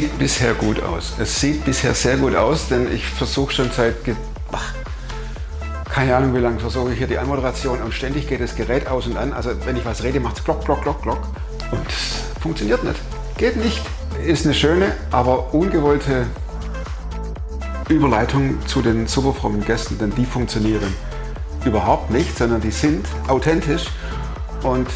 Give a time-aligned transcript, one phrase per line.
[0.00, 1.14] sieht bisher gut aus.
[1.18, 3.94] Es sieht bisher sehr gut aus, denn ich versuche schon seit,
[4.52, 4.74] ach,
[5.88, 9.06] keine Ahnung wie lange, versuche ich hier die Anmoderation und ständig geht das Gerät aus
[9.06, 9.32] und an.
[9.32, 11.20] Also wenn ich was rede, macht es glock, glock, glock, glock.
[11.70, 13.00] Und das funktioniert nicht.
[13.38, 13.80] Geht nicht.
[14.22, 16.26] Ist eine schöne, aber ungewollte
[17.88, 20.92] Überleitung zu den superfrommen Gästen, denn die funktionieren
[21.64, 23.86] überhaupt nicht, sondern die sind authentisch
[24.62, 24.88] und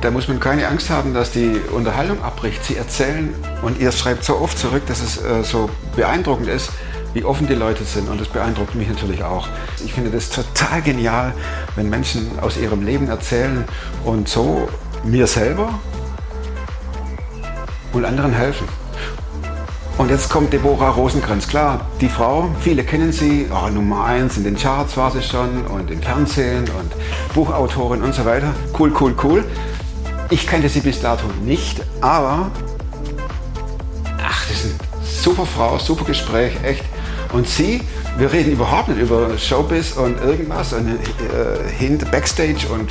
[0.00, 2.64] da muss man keine Angst haben, dass die Unterhaltung abbricht.
[2.64, 6.70] Sie erzählen und ihr schreibt so oft zurück, dass es äh, so beeindruckend ist,
[7.14, 9.48] wie offen die Leute sind und das beeindruckt mich natürlich auch.
[9.84, 11.34] Ich finde das total genial,
[11.74, 13.64] wenn Menschen aus ihrem Leben erzählen
[14.04, 14.68] und so
[15.04, 15.74] mir selber
[17.92, 18.68] und anderen helfen.
[19.96, 21.48] Und jetzt kommt Deborah Rosenkranz.
[21.48, 25.66] Klar, die Frau, viele kennen sie, oh, Nummer eins in den Charts war sie schon
[25.66, 26.92] und im Fernsehen und
[27.34, 28.54] Buchautorin und so weiter.
[28.78, 29.44] Cool, cool, cool.
[30.30, 32.50] Ich kannte sie bis dato nicht, aber
[34.22, 36.84] ach, das ist eine super Frau, super Gespräch, echt.
[37.32, 37.82] Und sie,
[38.16, 42.90] wir reden überhaupt nicht über Showbiz und irgendwas und äh, hint Backstage und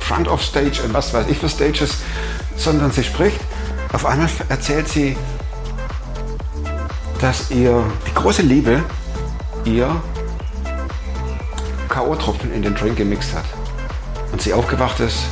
[0.00, 1.96] Front of Stage und was weiß ich für Stages,
[2.56, 3.40] sondern sie spricht.
[3.92, 5.16] Auf einmal erzählt sie
[7.20, 8.82] dass ihr die große Liebe
[9.64, 9.90] ihr
[11.88, 13.44] K.O.-Tropfen in den Drink gemixt hat.
[14.30, 15.24] Und sie aufgewacht ist,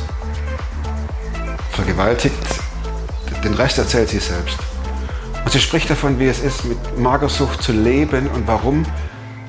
[1.77, 2.35] vergewaltigt,
[3.43, 4.57] den Rest erzählt sie selbst.
[5.45, 8.83] Und sie spricht davon, wie es ist, mit Magersucht zu leben und warum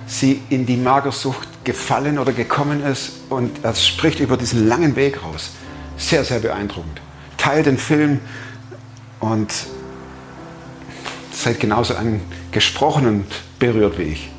[0.07, 3.13] sie in die Magersucht gefallen oder gekommen ist.
[3.31, 5.53] Und er spricht über diesen langen Weg raus.
[5.97, 7.01] Sehr, sehr beeindruckend.
[7.39, 8.21] Teil den Film
[9.21, 9.51] und
[11.33, 13.27] seid genauso angesprochen und
[13.59, 14.31] berührt wie ich.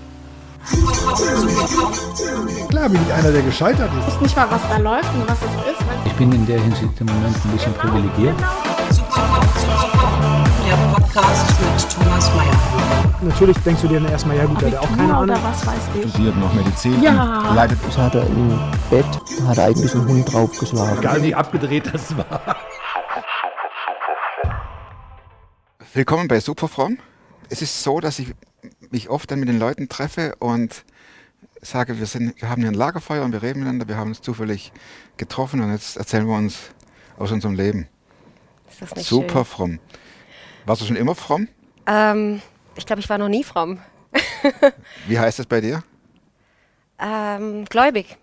[2.69, 4.07] Klar bin ich einer, der gescheitert ist.
[4.07, 5.81] Ich weiß nicht mal, was da läuft und was es ist.
[6.05, 8.35] Ich bin in der Hinsicht im Moment ein bisschen privilegiert.
[10.67, 12.59] Der Podcast mit Thomas Mayer.
[13.21, 15.23] Natürlich denkst du dir dann erstmal, ja gut, hat auch keine Ahnung.
[15.23, 16.09] Oder was weiß ich.
[16.11, 17.01] Studiert noch Medizin.
[17.01, 17.51] Ja.
[17.53, 18.57] Leidet Das hat er im
[18.89, 19.05] Bett,
[19.39, 20.99] da hat er eigentlich einen Hund draufgeschlagen.
[20.99, 22.55] Egal wie abgedreht das war.
[25.93, 26.97] Willkommen bei Superfrom.
[27.49, 28.33] Es ist so, dass ich
[28.91, 30.83] mich oft dann mit den Leuten treffe und
[31.61, 34.21] sage, wir, sind, wir haben hier ein Lagerfeuer und wir reden miteinander, wir haben uns
[34.21, 34.71] zufällig
[35.17, 36.71] getroffen und jetzt erzählen wir uns
[37.17, 37.87] aus unserem Leben.
[38.69, 39.79] Ist das nicht Super fromm.
[40.65, 41.47] Warst du schon immer fromm?
[41.47, 41.59] schön?
[41.87, 42.41] Ähm,
[42.75, 43.79] ich glaube, ich war noch nie fromm.
[45.07, 45.83] Wie heißt das bei dir?
[46.99, 48.17] Ähm, gläubig.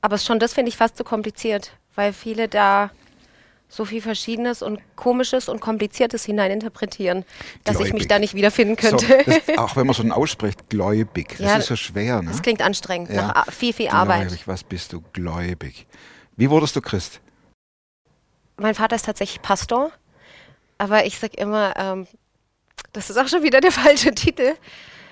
[0.00, 2.90] Aber schon das finde ich fast zu kompliziert, weil viele da
[3.68, 7.24] so viel Verschiedenes und Komisches und Kompliziertes hineininterpretieren,
[7.64, 8.08] dass ich mich Gläubig.
[8.08, 9.24] da nicht wiederfinden So, könnte.
[9.26, 11.30] das, auch wenn man so ausspricht, gläubig.
[11.30, 12.22] Das Ja, ist so schwer.
[12.22, 12.30] Ne?
[12.30, 13.28] Das klingt anstrengend, Ja.
[13.28, 14.28] nach viel, viel Arbeit.
[14.28, 15.02] Gläubig, was bist du?
[15.12, 15.86] Gläubig.
[16.36, 17.20] Wie wurdest du Christ?
[18.56, 19.90] Mein Vater ist tatsächlich Pastor,
[20.78, 22.06] aber ich sag immer, ähm,
[22.92, 24.54] das ist auch schon wieder der falsche Titel,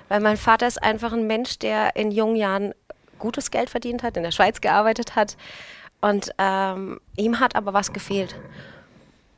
[0.08, 2.72] weil mein Vater ist einfach ein Mensch, der in jungen Jahren
[3.18, 5.36] gutes Geld verdient hat, in der Schweiz gearbeitet hat
[6.04, 8.36] und ähm, ihm hat aber was gefehlt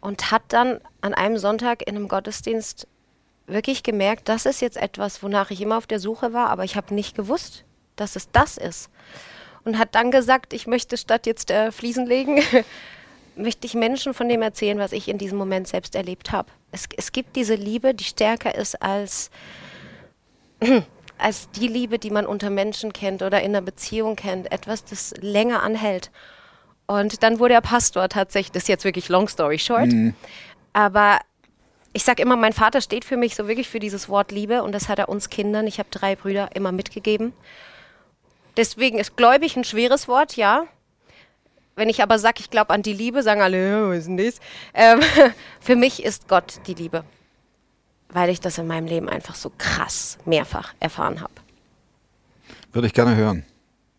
[0.00, 2.88] und hat dann an einem Sonntag in einem Gottesdienst
[3.47, 6.75] wirklich gemerkt, das ist jetzt etwas, wonach ich immer auf der Suche war, aber ich
[6.75, 7.62] habe nicht gewusst,
[7.94, 8.91] dass es das ist.
[9.65, 12.43] Und hat dann gesagt, ich möchte statt jetzt äh, Fliesen legen,
[13.37, 16.50] möchte ich Menschen von dem erzählen, was ich in diesem Moment selbst erlebt habe.
[16.72, 19.31] Es, es gibt diese Liebe, die stärker ist als,
[21.19, 24.50] als die Liebe, die man unter Menschen kennt oder in einer Beziehung kennt.
[24.50, 26.10] Etwas, das länger anhält.
[26.87, 28.53] Und dann wurde er Pastor tatsächlich.
[28.53, 29.89] Das ist jetzt wirklich long story short.
[30.73, 31.19] Aber
[31.93, 34.73] ich sage immer, mein Vater steht für mich so wirklich für dieses Wort Liebe und
[34.73, 37.33] das hat er uns Kindern, ich habe drei Brüder, immer mitgegeben.
[38.57, 40.65] Deswegen ist gläubig ein schweres Wort, ja.
[41.75, 44.17] Wenn ich aber sage, ich glaube an die Liebe, sagen alle, "Ja, was ist denn
[44.19, 44.41] das?
[44.75, 45.01] Ähm,
[45.61, 47.05] für mich ist Gott die Liebe,
[48.11, 51.33] weil ich das in meinem Leben einfach so krass mehrfach erfahren habe.
[52.73, 53.45] Würde ich gerne hören.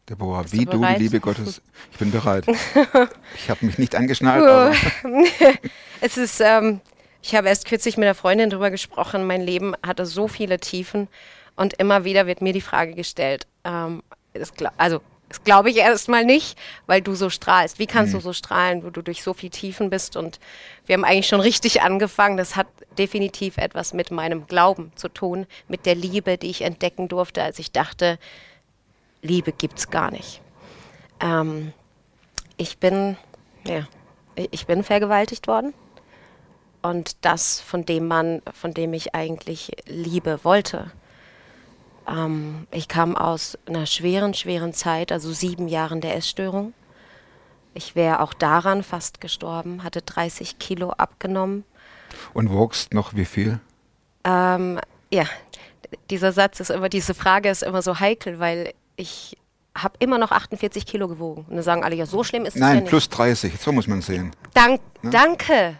[0.10, 1.62] Deborah, Bist du wie du, die Liebe Gottes.
[1.92, 2.46] Ich bin bereit.
[3.36, 4.74] ich habe mich nicht angeschnallt, aber
[6.02, 6.80] Es ist, ähm,
[7.22, 11.08] ich habe erst kürzlich mit einer Freundin darüber gesprochen, mein Leben hatte so viele Tiefen
[11.56, 14.02] und immer wieder wird mir die Frage gestellt, ähm,
[14.34, 17.80] das, also das glaube ich erstmal nicht, weil du so strahlst.
[17.80, 20.16] Wie kannst du so strahlen, wo du durch so viele Tiefen bist?
[20.16, 20.40] Und
[20.86, 22.38] wir haben eigentlich schon richtig angefangen.
[22.38, 22.68] Das hat
[22.98, 27.60] definitiv etwas mit meinem Glauben zu tun, mit der Liebe, die ich entdecken durfte, als
[27.60, 28.20] ich dachte,
[29.28, 30.42] Liebe gibt's gar nicht.
[31.20, 31.74] Ähm,
[32.58, 33.18] ich bin,
[33.66, 33.88] ja,
[34.36, 35.74] ich- bin vergewaltigt worden.
[36.82, 40.92] Und das von dem Mann, von dem ich eigentlich Liebe wollte.
[42.08, 46.74] Ähm, ich kam aus einer schweren, schweren Zeit, also sieben Jahren der Essstörung.
[47.74, 51.64] Ich wäre auch daran fast gestorben, hatte 30 Kilo abgenommen
[52.34, 53.60] Und wogst noch wie viel?
[54.24, 54.80] Ähm,
[55.12, 55.26] ja,
[56.10, 59.38] dieser Satz ist immer, diese Frage ist immer so heikel, weil ich
[59.78, 61.46] habe immer noch 48 Kilo gewogen.
[61.48, 62.90] Und dann sagen alle, ja, so schlimm ist es ja Nein, nicht.
[62.90, 64.32] plus 30, so muss man sehen.
[64.54, 65.78] Dank, Danke.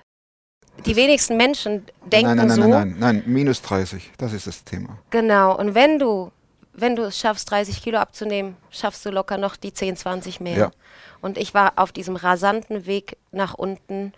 [0.86, 2.62] Die wenigsten Menschen denken nein, nein, nein, so.
[2.62, 5.00] nein, nein, nein, minus 30, das ist das Thema.
[5.10, 5.58] Genau.
[5.58, 6.32] Und wenn du,
[6.74, 10.58] wenn du es schaffst, 30 Kilo abzunehmen, schaffst du locker noch die 10, 20 mehr.
[10.58, 10.72] Ja.
[11.20, 14.14] Und ich war auf diesem rasanten Weg nach unten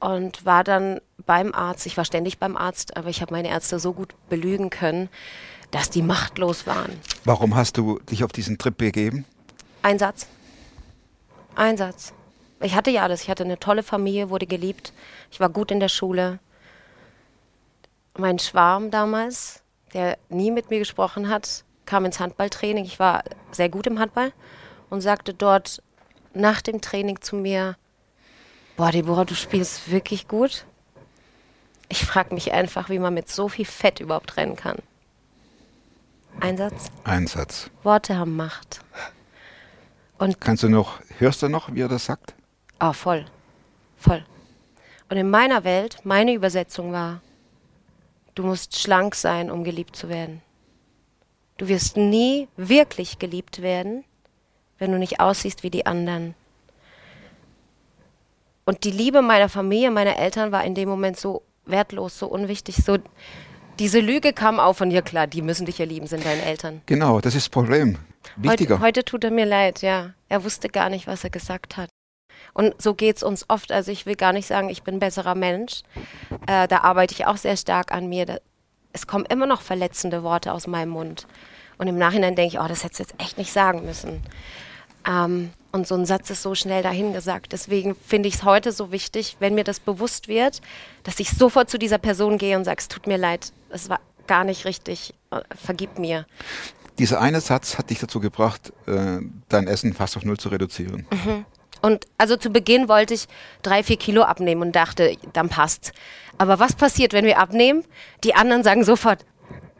[0.00, 1.84] und war dann beim Arzt.
[1.84, 5.10] Ich war ständig beim Arzt, aber ich habe meine Ärzte so gut belügen können,
[5.74, 6.92] dass die machtlos waren.
[7.24, 9.24] Warum hast du dich auf diesen Trip begeben?
[9.82, 10.28] Ein Satz.
[11.56, 12.12] Ein Satz.
[12.60, 13.22] Ich hatte ja alles.
[13.22, 14.92] Ich hatte eine tolle Familie, wurde geliebt.
[15.32, 16.38] Ich war gut in der Schule.
[18.16, 19.62] Mein Schwarm damals,
[19.92, 22.84] der nie mit mir gesprochen hat, kam ins Handballtraining.
[22.84, 24.32] Ich war sehr gut im Handball
[24.90, 25.82] und sagte dort
[26.34, 27.76] nach dem Training zu mir,
[28.76, 30.66] boah, Deborah, du spielst wirklich gut.
[31.88, 34.76] Ich frage mich einfach, wie man mit so viel Fett überhaupt rennen kann.
[36.40, 36.90] Ein Satz.
[37.04, 37.70] Ein Satz.
[37.82, 38.80] Worte haben Macht.
[40.18, 42.34] Und Kannst du noch, hörst du noch, wie er das sagt?
[42.78, 43.24] Ah, voll.
[43.96, 44.24] Voll.
[45.08, 47.20] Und in meiner Welt, meine Übersetzung war,
[48.34, 50.42] du musst schlank sein, um geliebt zu werden.
[51.56, 54.04] Du wirst nie wirklich geliebt werden,
[54.78, 56.34] wenn du nicht aussiehst wie die anderen.
[58.64, 62.76] Und die Liebe meiner Familie, meiner Eltern war in dem Moment so wertlos, so unwichtig,
[62.76, 62.98] so
[63.78, 66.82] diese Lüge kam auf von ja klar, die müssen dich ja lieben, sind deine Eltern.
[66.86, 67.98] Genau, das ist das Problem.
[68.36, 68.76] Wichtiger.
[68.76, 70.14] Heute, heute tut er mir leid, ja.
[70.28, 71.88] Er wusste gar nicht, was er gesagt hat.
[72.52, 73.72] Und so geht es uns oft.
[73.72, 75.82] Also ich will gar nicht sagen, ich bin ein besserer Mensch.
[76.46, 78.26] Äh, da arbeite ich auch sehr stark an mir.
[78.26, 78.38] Da,
[78.92, 81.26] es kommen immer noch verletzende Worte aus meinem Mund.
[81.78, 84.22] Und im Nachhinein denke ich, oh, das hättest du jetzt echt nicht sagen müssen.
[85.06, 87.52] Ähm, und so ein Satz ist so schnell dahingesagt.
[87.52, 90.60] Deswegen finde ich es heute so wichtig, wenn mir das bewusst wird,
[91.02, 94.00] dass ich sofort zu dieser Person gehe und sage, es tut mir leid, es war
[94.26, 96.26] gar nicht richtig, äh, vergib mir.
[96.98, 99.18] Dieser eine Satz hat dich dazu gebracht, äh,
[99.48, 101.06] dein Essen fast auf null zu reduzieren.
[101.82, 103.26] Und also zu Beginn wollte ich
[103.62, 105.92] drei, vier Kilo abnehmen und dachte, dann passt's.
[106.38, 107.84] Aber was passiert, wenn wir abnehmen?
[108.22, 109.26] Die anderen sagen sofort,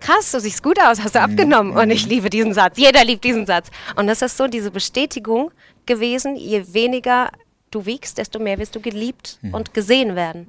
[0.05, 1.77] krass, du siehst gut aus, hast du abgenommen.
[1.77, 2.77] Und ich liebe diesen Satz.
[2.77, 3.69] Jeder liebt diesen Satz.
[3.97, 5.51] Und das ist so diese Bestätigung
[5.87, 7.31] gewesen, je weniger
[7.71, 10.49] du wiegst, desto mehr wirst du geliebt und gesehen werden.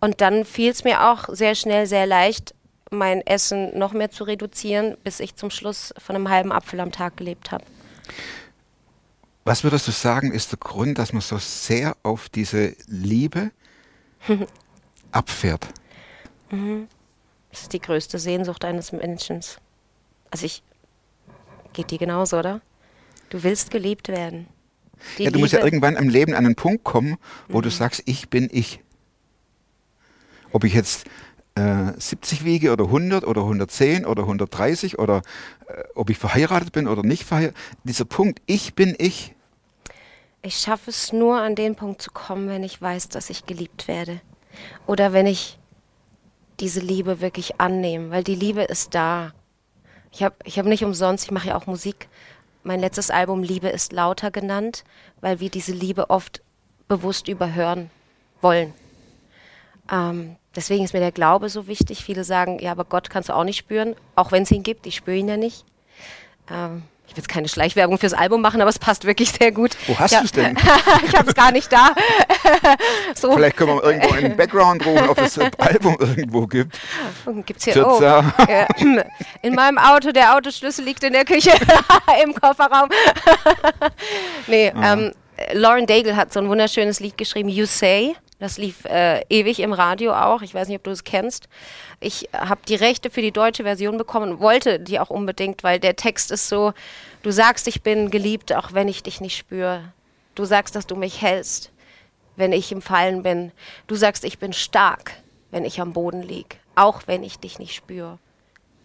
[0.00, 2.54] Und dann fiel es mir auch sehr schnell, sehr leicht,
[2.90, 6.92] mein Essen noch mehr zu reduzieren, bis ich zum Schluss von einem halben Apfel am
[6.92, 7.64] Tag gelebt habe.
[9.44, 13.50] Was würdest du sagen, ist der Grund, dass man so sehr auf diese Liebe
[15.12, 15.66] abfährt?
[17.56, 19.40] Das ist die größte Sehnsucht eines Menschen.
[20.30, 20.62] Also ich,
[21.72, 22.60] geht dir genauso, oder?
[23.30, 24.46] Du willst geliebt werden.
[25.16, 27.16] Die ja, du musst ja Liebe- irgendwann im Leben an einen Punkt kommen,
[27.48, 28.80] wo du sagst, ich bin ich.
[30.52, 31.06] Ob ich jetzt
[31.54, 35.22] äh, 70 wiege oder 100 oder 110 oder 130 oder
[35.66, 37.56] äh, ob ich verheiratet bin oder nicht verheiratet.
[37.84, 39.34] Dieser Punkt, ich bin ich.
[40.42, 43.88] Ich schaffe es nur an den Punkt zu kommen, wenn ich weiß, dass ich geliebt
[43.88, 44.20] werde.
[44.86, 45.58] Oder wenn ich
[46.60, 49.32] diese Liebe wirklich annehme, weil die Liebe ist da.
[50.12, 52.08] Ich habe ich hab nicht umsonst, ich mache ja auch Musik,
[52.66, 54.82] mein letztes Album Liebe ist lauter genannt,
[55.20, 56.42] weil wir diese Liebe oft
[56.88, 57.90] bewusst überhören
[58.40, 58.74] wollen.
[59.90, 62.04] Ähm, deswegen ist mir der Glaube so wichtig.
[62.04, 64.86] Viele sagen, ja, aber Gott kannst du auch nicht spüren, auch wenn es ihn gibt.
[64.86, 65.64] Ich spüre ihn ja nicht.
[66.50, 69.76] Ähm, ich will jetzt keine Schleichwerbung fürs Album machen, aber es passt wirklich sehr gut.
[69.86, 70.56] Wo hast ja, du's denn?
[71.06, 71.94] ich habe es gar nicht da.
[73.14, 76.78] so Vielleicht können wir irgendwo einen Background rufen, ob es das Album irgendwo gibt.
[77.46, 77.86] gibt's hier.
[77.86, 78.24] Oh, ja,
[79.42, 81.52] in meinem Auto, der Autoschlüssel liegt in der Küche
[82.22, 82.88] im Kofferraum.
[84.46, 85.12] nee, ähm,
[85.52, 88.16] Lauren Daigle hat so ein wunderschönes Lied geschrieben, You Say.
[88.38, 90.42] Das lief äh, ewig im Radio auch.
[90.42, 91.48] Ich weiß nicht, ob du es kennst.
[92.00, 95.80] Ich habe die Rechte für die deutsche Version bekommen und wollte die auch unbedingt, weil
[95.80, 96.74] der Text ist so,
[97.22, 99.92] du sagst, ich bin geliebt, auch wenn ich dich nicht spüre.
[100.34, 101.70] Du sagst, dass du mich hältst,
[102.36, 103.52] wenn ich im Fallen bin.
[103.86, 105.12] Du sagst, ich bin stark,
[105.50, 108.18] wenn ich am Boden lieg, auch wenn ich dich nicht spüre.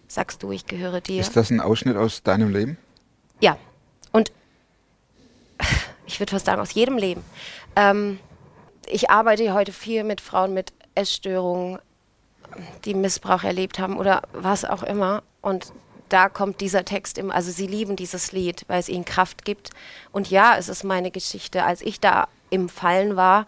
[0.08, 1.20] Sagst du, ich gehöre dir.
[1.20, 2.78] Ist das ein Ausschnitt aus deinem Leben?
[3.42, 3.58] Ja,
[4.14, 4.32] und
[6.06, 7.24] ich würde fast sagen, aus jedem Leben.
[7.76, 8.20] Ähm,
[8.92, 11.80] ich arbeite heute viel mit Frauen mit Essstörungen,
[12.86, 15.24] die Missbrauch erlebt haben oder was auch immer.
[15.42, 15.72] Und
[16.10, 19.70] da kommt dieser Text immer, also sie lieben dieses Lied, weil es ihnen Kraft gibt.
[20.12, 21.64] Und ja, es ist meine Geschichte.
[21.64, 23.46] Als ich da im Fallen war,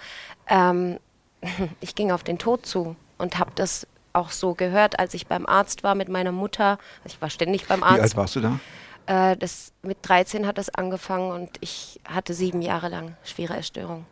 [0.47, 1.00] ähm,
[1.81, 5.45] ich ging auf den Tod zu und habe das auch so gehört, als ich beim
[5.45, 6.77] Arzt war mit meiner Mutter.
[7.03, 8.01] Also ich war ständig beim Wie Arzt.
[8.01, 8.59] alt warst du da?
[9.07, 14.05] Äh, das, mit 13 hat das angefangen und ich hatte sieben Jahre lang schwere Essstörung.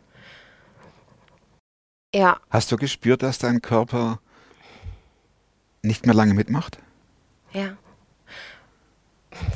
[2.14, 4.18] Ja, Hast du gespürt, dass dein Körper
[5.82, 6.78] nicht mehr lange mitmacht?
[7.52, 7.76] ja.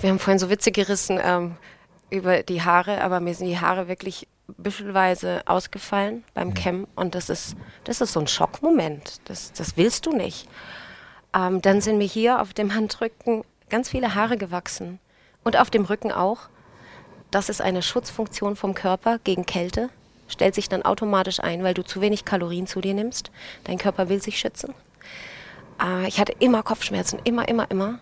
[0.00, 1.56] Wir haben vorhin so Witze gerissen ähm,
[2.08, 7.28] über die Haare, aber mir sind die Haare wirklich büschelweise ausgefallen beim Kämmen und das
[7.28, 9.20] ist, das ist so ein Schockmoment.
[9.26, 10.48] Das, das willst du nicht.
[11.34, 14.98] Ähm, dann sind mir hier auf dem Handrücken ganz viele Haare gewachsen
[15.44, 16.48] und auf dem Rücken auch.
[17.30, 19.90] Das ist eine Schutzfunktion vom Körper gegen Kälte.
[20.28, 23.30] Stellt sich dann automatisch ein, weil du zu wenig Kalorien zu dir nimmst.
[23.64, 24.74] Dein Körper will sich schützen.
[25.82, 28.00] Äh, ich hatte immer Kopfschmerzen, immer, immer, immer.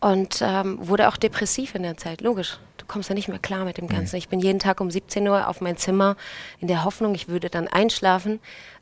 [0.00, 2.58] Und ähm, wurde auch depressiv in der Zeit, logisch.
[2.76, 4.14] Du kommst ja nicht mehr klar mit dem Ganzen.
[4.14, 6.16] Ich bin jeden Tag um 17 Uhr auf mein Zimmer
[6.60, 8.38] in der Hoffnung, ich würde dann einschlafen,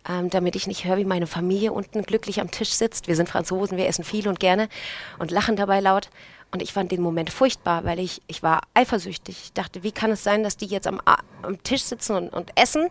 [0.06, 3.08] ähm, damit ich nicht höre, wie meine Familie unten glücklich am Tisch sitzt.
[3.08, 4.68] Wir sind Franzosen, wir essen viel und gerne
[5.18, 6.10] und lachen dabei laut.
[6.52, 9.36] Und ich fand den Moment furchtbar, weil ich, ich war eifersüchtig.
[9.44, 11.00] Ich dachte, wie kann es sein, dass die jetzt am,
[11.42, 12.88] am Tisch sitzen und, und essen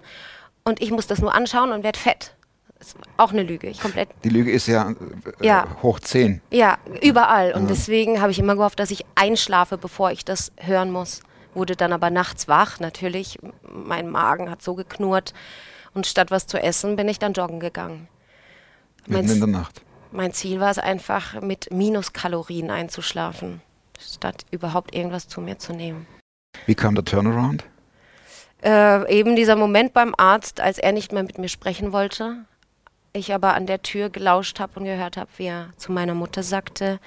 [0.64, 2.36] und ich muss das nur anschauen und werde fett.
[2.78, 3.68] Das ist auch eine Lüge.
[3.68, 5.66] Ich komplett Die Lüge ist ja, äh, Ja.
[5.82, 6.42] hoch 10.
[6.52, 7.54] ja, überall.
[7.54, 11.22] Und deswegen habe ich immer gehofft, dass ich einschlafe, bevor ich das hören muss.
[11.54, 13.40] Wurde dann aber nachts wach, natürlich.
[13.72, 15.34] Mein Magen hat so geknurrt.
[15.94, 18.10] Und statt was zu essen, bin ich dann joggen gegangen.
[19.08, 19.82] Mitten in der Nacht.
[20.16, 23.62] Mein Ziel war es einfach, mit Minuskalorien einzuschlafen,
[24.00, 26.08] statt überhaupt irgendwas zu mir zu nehmen.
[26.66, 27.66] Wie kam der Turnaround?
[28.64, 32.46] Äh, eben dieser Moment beim Arzt, als er nicht mehr mit mir sprechen wollte,
[33.14, 36.44] ich aber an der Tür gelauscht habe und gehört habe, wie er zu meiner Mutter
[36.44, 37.00] sagte,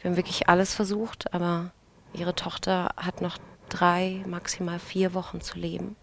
[0.00, 1.70] wir haben wirklich alles versucht, aber
[2.12, 5.96] ihre Tochter hat noch drei, maximal vier Wochen zu leben.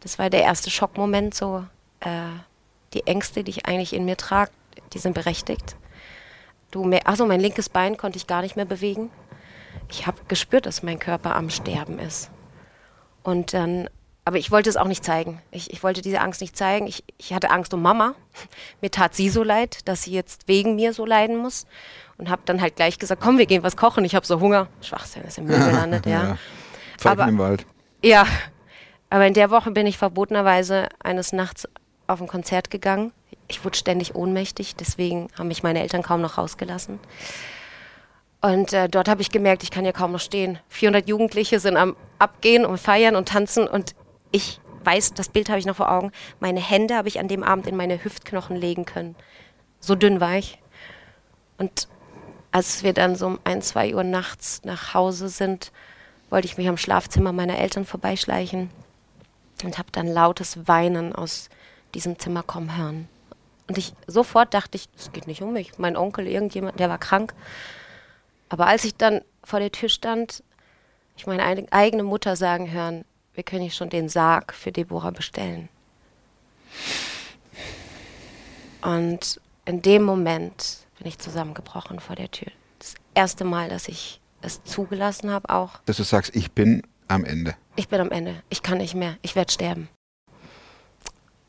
[0.00, 1.64] Das war der erste Schockmoment, so
[2.00, 2.28] äh,
[2.92, 4.50] die Ängste, die ich eigentlich in mir trage,
[4.94, 5.76] die sind berechtigt.
[6.70, 9.10] Du, also mein linkes Bein konnte ich gar nicht mehr bewegen.
[9.90, 12.30] Ich habe gespürt, dass mein Körper am Sterben ist.
[13.22, 13.88] Und dann,
[14.24, 15.40] aber ich wollte es auch nicht zeigen.
[15.50, 16.86] Ich, ich wollte diese Angst nicht zeigen.
[16.86, 18.14] Ich, ich hatte Angst um Mama.
[18.80, 21.66] Mir tat sie so leid, dass sie jetzt wegen mir so leiden muss.
[22.16, 24.04] Und habe dann halt gleich gesagt, komm, wir gehen was kochen.
[24.04, 24.68] Ich habe so Hunger.
[24.80, 26.38] Schwachsinn, ist im Müll gelandet, ja.
[26.98, 27.66] Pfeifen Aber- im Wald.
[28.02, 28.26] Ja,
[29.10, 31.66] aber in der Woche bin ich verbotenerweise eines Nachts
[32.06, 33.12] auf ein Konzert gegangen.
[33.48, 36.98] Ich wurde ständig ohnmächtig, deswegen haben mich meine Eltern kaum noch rausgelassen.
[38.40, 40.58] Und äh, dort habe ich gemerkt, ich kann ja kaum noch stehen.
[40.68, 43.94] 400 Jugendliche sind am Abgehen und feiern und tanzen und
[44.32, 46.12] ich weiß, das Bild habe ich noch vor Augen.
[46.40, 49.16] Meine Hände habe ich an dem Abend in meine Hüftknochen legen können.
[49.80, 50.58] So dünn war ich.
[51.58, 51.88] Und
[52.52, 55.72] als wir dann so um ein, zwei Uhr nachts nach Hause sind,
[56.30, 58.70] wollte ich mich am Schlafzimmer meiner Eltern vorbeischleichen
[59.64, 61.48] und habe dann lautes Weinen aus
[61.94, 63.08] diesem Zimmer kommen hören.
[63.66, 65.78] Und ich sofort dachte ich, es geht nicht um mich.
[65.78, 67.32] Mein Onkel, irgendjemand, der war krank.
[68.48, 70.42] Aber als ich dann vor der Tür stand,
[71.16, 73.04] ich meine eig- eigene Mutter sagen hören,
[73.34, 75.68] wir können hier schon den Sarg für Deborah bestellen.
[78.82, 82.52] Und in dem Moment bin ich zusammengebrochen vor der Tür.
[82.78, 85.78] Das erste Mal, dass ich es zugelassen habe, auch.
[85.86, 87.56] Dass du sagst, ich bin am Ende.
[87.76, 88.42] Ich bin am Ende.
[88.50, 89.16] Ich kann nicht mehr.
[89.22, 89.88] Ich werde sterben.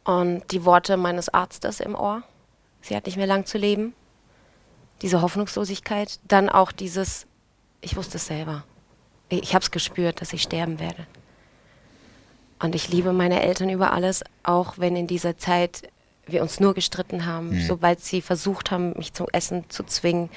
[0.06, 2.24] Und die Worte meines Arztes im Ohr.
[2.82, 3.94] Sie hat nicht mehr lang zu leben.
[5.02, 6.20] Diese Hoffnungslosigkeit.
[6.28, 7.26] Dann auch dieses,
[7.82, 8.64] ich wusste es selber.
[9.30, 11.06] Ich habe es gespürt, dass ich sterben werde.
[12.60, 15.90] Und ich liebe meine Eltern über alles, auch wenn in dieser Zeit
[16.28, 17.60] wir uns nur gestritten haben.
[17.62, 20.30] Sobald sie versucht haben, mich zum Essen zu zwingen,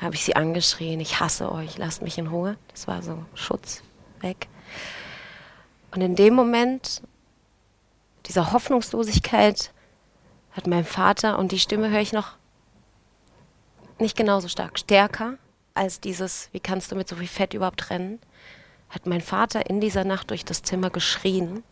[0.00, 2.56] habe ich sie angeschrien, ich hasse euch, lasst mich in Ruhe.
[2.68, 3.82] Das war so Schutz
[4.20, 4.48] weg.
[5.90, 7.02] Und in dem Moment
[8.30, 9.72] dieser Hoffnungslosigkeit
[10.52, 12.36] hat mein Vater, und die Stimme höre ich noch
[13.98, 15.34] nicht genauso stark, stärker
[15.74, 18.20] als dieses, wie kannst du mit so viel Fett überhaupt rennen,
[18.88, 21.64] hat mein Vater in dieser Nacht durch das Zimmer geschrien,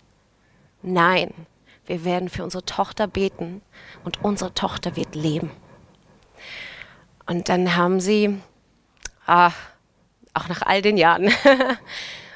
[0.83, 1.33] nein,
[1.87, 3.63] wir werden für unsere Tochter beten
[4.03, 5.53] und unsere Tochter wird leben.
[7.27, 8.37] Und dann haben sie,
[9.27, 9.53] ah,
[10.35, 11.31] auch nach all den Jahren,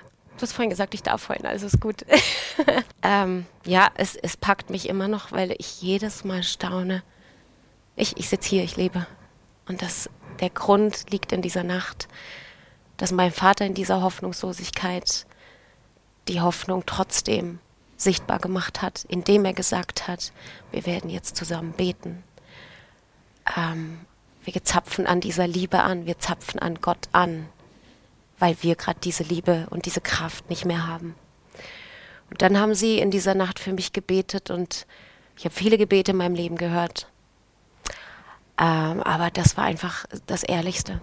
[0.42, 2.04] du hast vorhin gesagt, ich darf vorhin, alles ist gut.
[3.02, 7.04] ähm, ja, es, es packt mich immer noch, weil ich jedes Mal staune.
[7.94, 9.06] Ich, ich sitze hier, ich lebe.
[9.68, 12.08] Und das, der Grund liegt in dieser Nacht,
[12.96, 15.26] dass mein Vater in dieser Hoffnungslosigkeit
[16.26, 17.60] die Hoffnung trotzdem
[17.96, 20.32] sichtbar gemacht hat, indem er gesagt hat,
[20.72, 22.24] wir werden jetzt zusammen beten.
[23.56, 24.00] Ähm,
[24.44, 27.48] wir zapfen an dieser Liebe an, wir zapfen an Gott an,
[28.42, 31.14] weil wir gerade diese Liebe und diese Kraft nicht mehr haben.
[32.28, 34.84] Und dann haben sie in dieser Nacht für mich gebetet und
[35.36, 37.06] ich habe viele Gebete in meinem Leben gehört.
[38.58, 41.00] Ähm, aber das war einfach das Ehrlichste.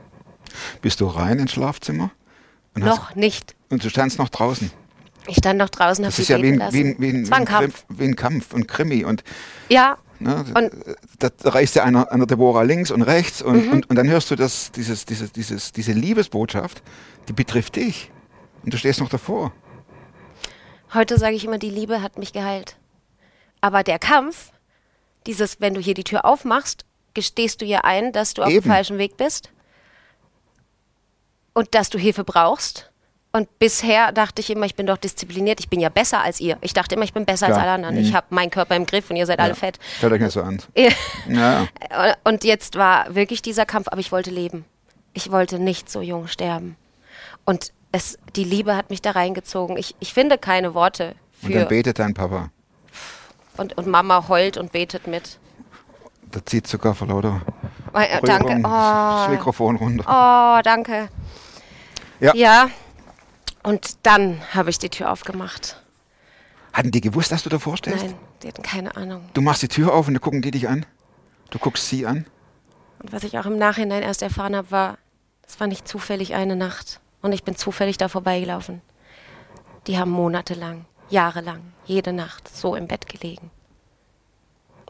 [0.82, 2.12] Bist du rein ins Schlafzimmer?
[2.76, 3.56] Und hast- Noch nicht.
[3.70, 4.70] Und du standst noch draußen.
[5.28, 6.96] Ich stand noch draußen, habe Das sie ist ja wie beten ein, wie, lassen.
[6.96, 7.86] ein, wie, ein, Es war ein Kampf.
[7.88, 9.06] wie ein Kampf und Krimi.
[9.06, 9.24] Und
[9.70, 10.72] Ja, ne, Und-
[11.20, 13.72] da, da reißt ja einer, einer Deborah links und rechts und, Mhm.
[13.74, 16.82] und, und dann hörst du das, dieses, dieses, dieses, diese Liebesbotschaft,
[17.28, 18.12] die betrifft dich.
[18.64, 19.54] Und du stehst noch davor.
[20.94, 22.76] heute sage ich immer, die Liebe hat mich geheilt.
[23.62, 24.52] Aber der Kampf,
[25.28, 28.58] dieses, wenn du hier die Tür aufmachst, gestehst du ihr ein, dass du auf dem
[28.58, 28.70] Eben.
[28.70, 29.52] falschen Weg bist
[31.54, 32.92] und dass du Hilfe brauchst.
[33.32, 36.58] Und bisher dachte ich immer, ich bin doch diszipliniert, ich bin ja besser als ihr.
[36.62, 37.64] Ich dachte immer, ich bin besser als Klar.
[37.68, 37.96] alle anderen.
[37.96, 38.02] Mhm.
[38.02, 39.56] Ich habe meinen Körper im Griff und ihr seid alle Ja.
[39.56, 39.78] fett.
[39.98, 40.60] Stellt euch nicht so an.
[40.76, 40.90] Ja.
[41.28, 41.68] Ja.
[42.24, 44.66] Und jetzt war wirklich dieser Kampf, aber ich wollte leben.
[45.14, 46.76] Ich wollte nicht so jung sterben.
[47.46, 49.78] Und es, die Liebe hat mich da reingezogen.
[49.78, 51.68] Ich, ich finde keine Worte Und dann für.
[51.68, 52.50] betet dein Papa.
[53.58, 55.38] Und, und Mama heult und betet mit.
[56.32, 57.42] Da zieht sogar vor lauter
[57.94, 58.50] Äh, Danke.
[58.54, 60.06] Rührung das Oh, Mikrofon runter.
[60.08, 61.10] oh, danke.
[62.20, 62.34] Ja.
[62.36, 62.70] Ja.
[63.64, 65.82] Und dann habe ich die Tür aufgemacht.
[66.74, 67.98] Hatten die gewusst, dass du davor stehst?
[68.04, 69.28] Nein, die hatten keine Ahnung.
[69.34, 70.86] Du machst die Tür auf und dann gucken die dich an.
[71.50, 72.26] Du guckst sie an.
[73.02, 74.98] Und was ich auch im Nachhinein erst erfahren habe, war,
[75.48, 77.00] es war nicht zufällig eine Nacht.
[77.22, 78.82] Und ich bin zufällig da vorbeigelaufen.
[79.88, 83.50] Die haben monatelang, jahrelang, jede Nacht so im Bett gelegen.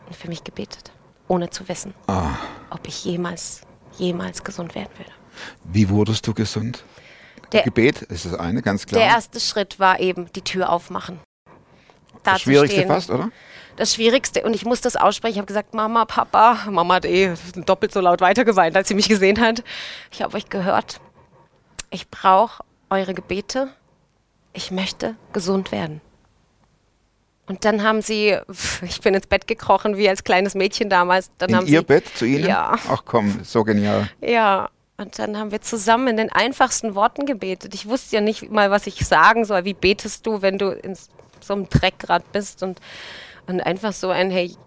[0.05, 0.91] Und für mich gebetet,
[1.27, 2.35] ohne zu wissen, Ah,
[2.71, 3.61] ob ich jemals,
[3.97, 5.11] jemals gesund werden würde.
[5.63, 6.83] wie wurdest du gesund?
[7.51, 9.01] Der, Gebet ist das eine, ganz klar.
[9.01, 11.19] der erste Schritt war eben die Tür aufmachen.
[12.23, 13.31] Da das Schwierigste fast, oder?
[13.75, 17.33] Das Schwierigste, und ich muss das aussprechen, ich habe gesagt, Mama, Papa, Mama hat eh
[17.65, 19.63] doppelt so laut weitergeweint, als sie mich gesehen hat.
[20.11, 20.99] Ich habe euch gehört.
[21.89, 23.69] Ich brauche eure Gebete.
[24.53, 26.01] Ich möchte gesund werden.
[27.47, 28.37] Und dann haben sie,
[28.83, 31.31] ich bin ins Bett gekrochen, wie als kleines Mädchen damals.
[31.37, 32.45] Dann In haben ihr sie, Bett zu ihnen?
[32.45, 32.75] Ja.
[32.89, 34.09] Ach komm, so genial.
[34.21, 37.73] Ja, und dann haben wir zusammen in den einfachsten Worten gebetet.
[37.73, 39.63] Ich wusste ja nicht mal, was ich sagen soll.
[39.63, 40.93] Wie betest du, wenn du in
[41.39, 42.63] so einem Dreck gerade bist?
[42.63, 42.81] Und,
[43.47, 44.57] und einfach so ein, hey,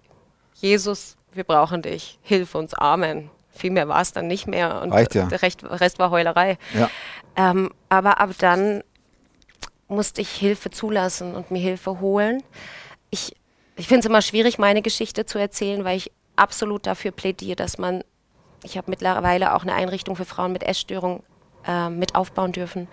[0.55, 2.19] Jesus, wir brauchen dich.
[2.23, 3.31] Hilf uns, Amen.
[3.51, 4.81] Viel mehr war es dann nicht mehr.
[4.81, 5.27] Und Reicht ja.
[5.27, 6.57] der Rest, war Heulerei.
[6.73, 6.91] Ja.
[7.37, 8.83] Ähm, aber ab dann
[9.89, 12.43] musste ich Hilfe zulassen und mir Hilfe holen.
[13.11, 13.37] Ich,
[13.77, 17.77] ich finde es immer schwierig, meine Geschichte zu erzählen, weil ich absolut dafür plädiere, dass
[17.77, 18.03] man,
[18.63, 21.23] ich habe mittlerweile auch eine Einrichtung für Frauen mit Essstörung
[21.67, 22.89] äh, mit aufbauen dürfen,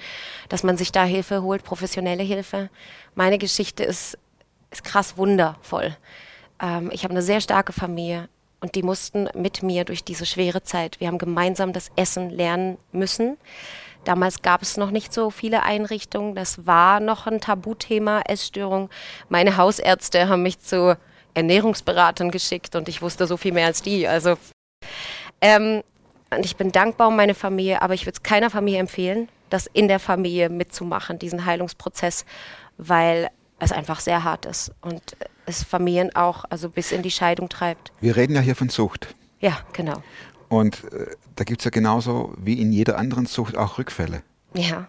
[0.48, 2.70] dass man sich da Hilfe holt, professionelle Hilfe.
[3.16, 4.18] Meine Geschichte ist,
[4.72, 5.96] ist krass wundervoll.
[6.62, 8.30] Ähm, ich habe eine sehr starke Familie
[8.60, 11.00] und die mussten mit mir durch diese schwere Zeit.
[11.00, 13.38] Wir haben gemeinsam das Essen lernen müssen.
[14.06, 16.36] Damals gab es noch nicht so viele Einrichtungen.
[16.36, 18.90] Das war noch ein Tabuthema, Essstörung.
[19.28, 20.98] Meine Hausärzte haben mich zu
[21.34, 24.08] Ernährungsberatern geschickt und ich wusste so viel mehr als die.
[24.08, 24.38] Also
[25.42, 25.84] ähm,
[26.32, 29.68] und ich bin dankbar um meine Familie, aber ich würde es keiner Familie empfehlen, das
[29.74, 32.24] in der Familie mitzumachen, diesen Heilungsprozess,
[32.78, 35.02] weil es einfach sehr hart ist und
[35.46, 37.92] es Familien auch also bis in die Scheidung treibt.
[38.00, 39.16] Wir reden ja hier von Sucht.
[39.40, 40.04] Ja, genau.
[40.50, 44.22] Und äh, da gibt es ja genauso wie in jeder anderen Sucht auch Rückfälle.
[44.54, 44.88] Ja.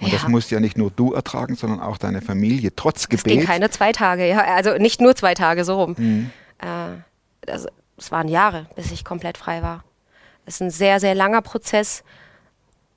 [0.00, 0.28] Und das Ja.
[0.28, 3.46] musst ja nicht nur du ertragen, sondern auch deine Familie, trotz Es ging Gebet.
[3.46, 5.94] keine zwei Tage, ja, also nicht nur zwei Tage, so rum.
[5.98, 6.30] Mhm.
[6.58, 9.84] Äh, also, es waren Jahre, bis ich komplett frei war.
[10.46, 12.04] Es ist ein sehr, sehr langer Prozess.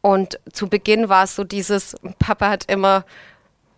[0.01, 3.05] Und zu Beginn war es so dieses, Papa hat immer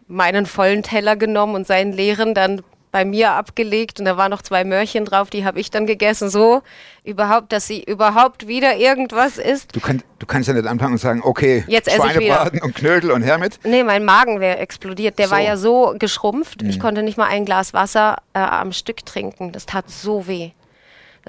[0.07, 4.41] meinen vollen Teller genommen und seinen leeren dann bei mir abgelegt und da waren noch
[4.41, 6.29] zwei Möhrchen drauf, die habe ich dann gegessen.
[6.29, 6.63] So
[7.03, 9.75] überhaupt, dass sie überhaupt wieder irgendwas isst.
[9.75, 12.73] Du, kann, du kannst ja nicht anfangen und sagen, okay, Jetzt esse ich Schweinebraten und
[12.75, 13.59] Knödel und Hermit.
[13.63, 15.19] Nee, mein Magen wäre explodiert.
[15.19, 15.35] Der So.
[15.35, 15.37] Mhm.
[15.37, 16.63] war ja so geschrumpft.
[16.63, 19.51] Ich konnte nicht mal ein Glas Wasser äh, am Stück trinken.
[19.51, 20.51] Das tat so weh.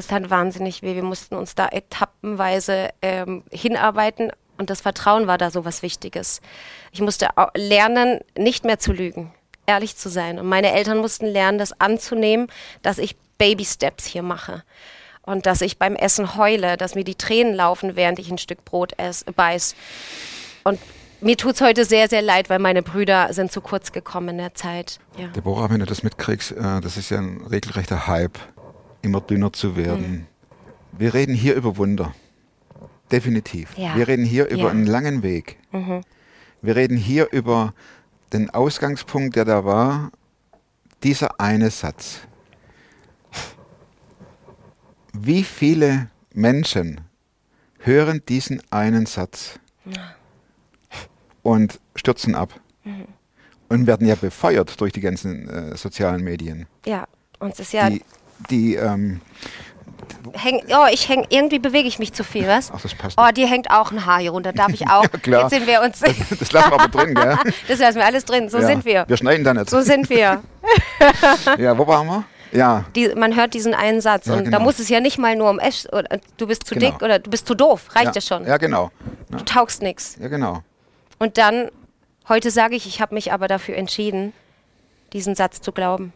[0.00, 0.94] Das tat wahnsinnig weh.
[0.94, 6.40] Wir mussten uns da etappenweise ähm, hinarbeiten und das Vertrauen war da so was Wichtiges.
[6.90, 9.30] Ich musste lernen, nicht mehr zu lügen,
[9.66, 10.38] ehrlich zu sein.
[10.38, 12.46] Und meine Eltern mussten lernen, das anzunehmen,
[12.80, 14.62] dass ich Baby Steps hier mache.
[15.20, 18.64] Und dass ich beim Essen heule, dass mir die Tränen laufen, während ich ein Stück
[18.64, 19.74] Brot ess, beiß.
[20.64, 20.80] Und
[21.20, 24.38] mir tut es heute sehr, sehr leid, weil meine Brüder sind zu kurz gekommen in
[24.38, 24.98] der Zeit.
[25.18, 25.26] Ja.
[25.26, 28.38] Deborah, wenn du das mitkriegst, äh, das ist ja ein regelrechter Hype,
[29.02, 30.10] immer dünner zu werden.
[30.12, 30.26] Mhm.
[30.98, 32.14] Wir reden hier über Wunder.
[33.12, 33.76] Definitiv.
[33.76, 33.96] Ja.
[33.96, 34.64] Wir reden hier über Ja.
[34.74, 34.78] Mhm.
[34.80, 35.58] einen langen Weg.
[36.62, 37.74] Wir reden hier über
[38.32, 40.10] den Ausgangspunkt, der da war,
[41.02, 42.20] dieser eine Satz.
[45.12, 47.00] Wie viele Menschen
[47.78, 49.58] hören diesen einen Satz
[51.42, 53.06] und stürzen ab Mhm.
[53.68, 56.66] und werden ja befeuert durch die ganzen äh, sozialen Medien.
[56.86, 57.06] ja,
[57.38, 58.02] und es ist ja, Die,
[58.48, 59.20] die, ähm,
[60.32, 62.70] häng, oh, ich häng, irgendwie bewege ich mich zu viel, was?
[62.74, 65.02] Ach, das passt Oh, dir hängt auch ein Haar hier runter, darf ich auch?
[65.04, 65.40] Ja, klar.
[65.42, 66.00] Jetzt sind wir uns.
[66.00, 67.36] Das, das lassen wir aber drin, gell?
[67.68, 68.66] das lassen wir alles drin, so ja.
[68.66, 69.04] sind wir.
[69.08, 69.70] Wir schneiden dann jetzt.
[69.70, 70.42] So sind wir.
[71.58, 72.24] ja, wo waren wir?
[72.52, 74.60] Ja, Die, man hört diesen einen Satz Ja, und da genau.
[74.62, 76.90] muss es ja nicht mal nur um Esch oder du bist zu Genau.
[76.90, 78.44] dick oder du bist zu doof, reicht ja, ja schon.
[78.44, 78.90] Ja, genau.
[79.30, 80.16] Ja, Du taugst nichts.
[80.20, 80.62] ja genau.
[81.20, 81.68] Und dann,
[82.28, 84.32] heute sage ich, ich habe mich aber dafür entschieden,
[85.12, 86.12] diesen Satz zu glauben.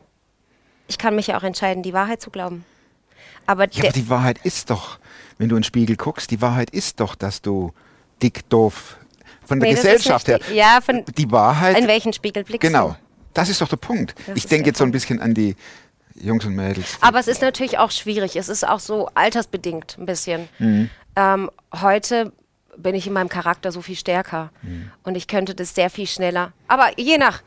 [0.87, 2.65] Ich kann mich ja auch entscheiden, die Wahrheit zu glauben.
[3.47, 4.99] Aber, Ja, aber die Wahrheit ist doch,
[5.39, 7.73] wenn du in den Spiegel guckst, die Wahrheit ist doch, dass du
[8.23, 8.97] dick, doof,
[9.45, 10.39] von der Nee, Gesellschaft her.
[10.39, 11.79] die- ja, von- die Wahrheit.
[11.79, 12.89] in welchen Spiegel blickst Genau.
[12.91, 12.97] du?
[13.35, 14.15] Das ist doch der Punkt.
[14.27, 15.57] Das ich denke jetzt so ein bisschen an die
[16.15, 16.97] Jungs und Mädels.
[17.01, 18.37] Aber es ist natürlich auch schwierig.
[18.37, 20.49] Es ist auch so altersbedingt ein bisschen.
[20.61, 20.89] Mhm.
[21.17, 22.33] Ähm, heute
[22.77, 24.91] bin ich in meinem Charakter so viel stärker Mhm.
[25.03, 26.53] und ich könnte das sehr viel schneller.
[26.69, 27.43] Aber je nach,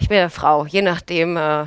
[0.00, 1.66] ich bin eine Frau, je nachdem, äh,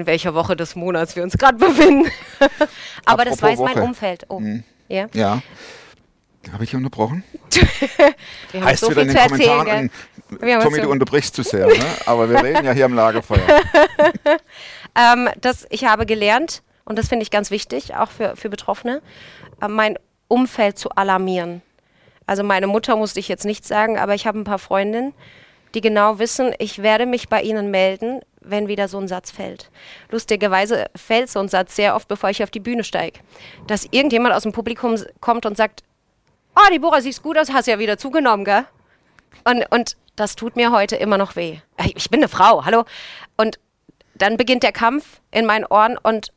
[0.00, 2.10] in welcher Woche des Monats wir uns gerade befinden.
[3.04, 3.84] Aber das Apropos weiß mein Woche.
[3.84, 4.26] Umfeld.
[4.28, 4.40] Oh.
[4.88, 5.06] Ja?
[5.12, 5.42] Ja.
[6.52, 7.24] Habe ich unterbrochen?
[8.52, 9.90] Wir haben heißt so wieder viel in zu den erzählen.
[10.28, 11.66] Kommentaren, haben Tommy, du unterbrichst zu sehr.
[11.66, 11.84] Ne?
[12.06, 13.40] Aber wir reden ja hier im Lagerfeuer.
[14.98, 19.00] Ähm, das, ich habe gelernt, und das finde ich ganz wichtig, auch für, für Betroffene,
[19.60, 21.62] äh, mein Umfeld zu alarmieren.
[22.26, 25.14] Also meine Mutter musste ich jetzt nicht sagen, aber ich habe ein paar Freundinnen,
[25.74, 29.70] die genau wissen, ich werde mich bei ihnen melden, wenn wieder so ein Satz fällt.
[30.10, 33.20] Lustigerweise fällt so ein Satz sehr oft, bevor ich auf die Bühne steige.
[33.66, 35.82] Dass irgendjemand aus dem Publikum kommt und sagt,
[36.56, 38.64] oh, Deborah, siehst gut aus, hast ja wieder zugenommen, gell?
[39.44, 41.58] Und, und das tut mir heute immer noch weh.
[41.94, 42.84] Ich bin eine Frau, hallo?
[43.36, 43.58] Und
[44.14, 46.32] dann beginnt der Kampf in meinen Ohren und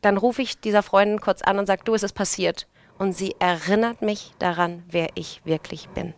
[0.00, 2.68] dann rufe ich dieser Freundin kurz an und sage, du, es ist passiert.
[2.98, 6.14] Und sie erinnert mich daran, wer ich wirklich bin.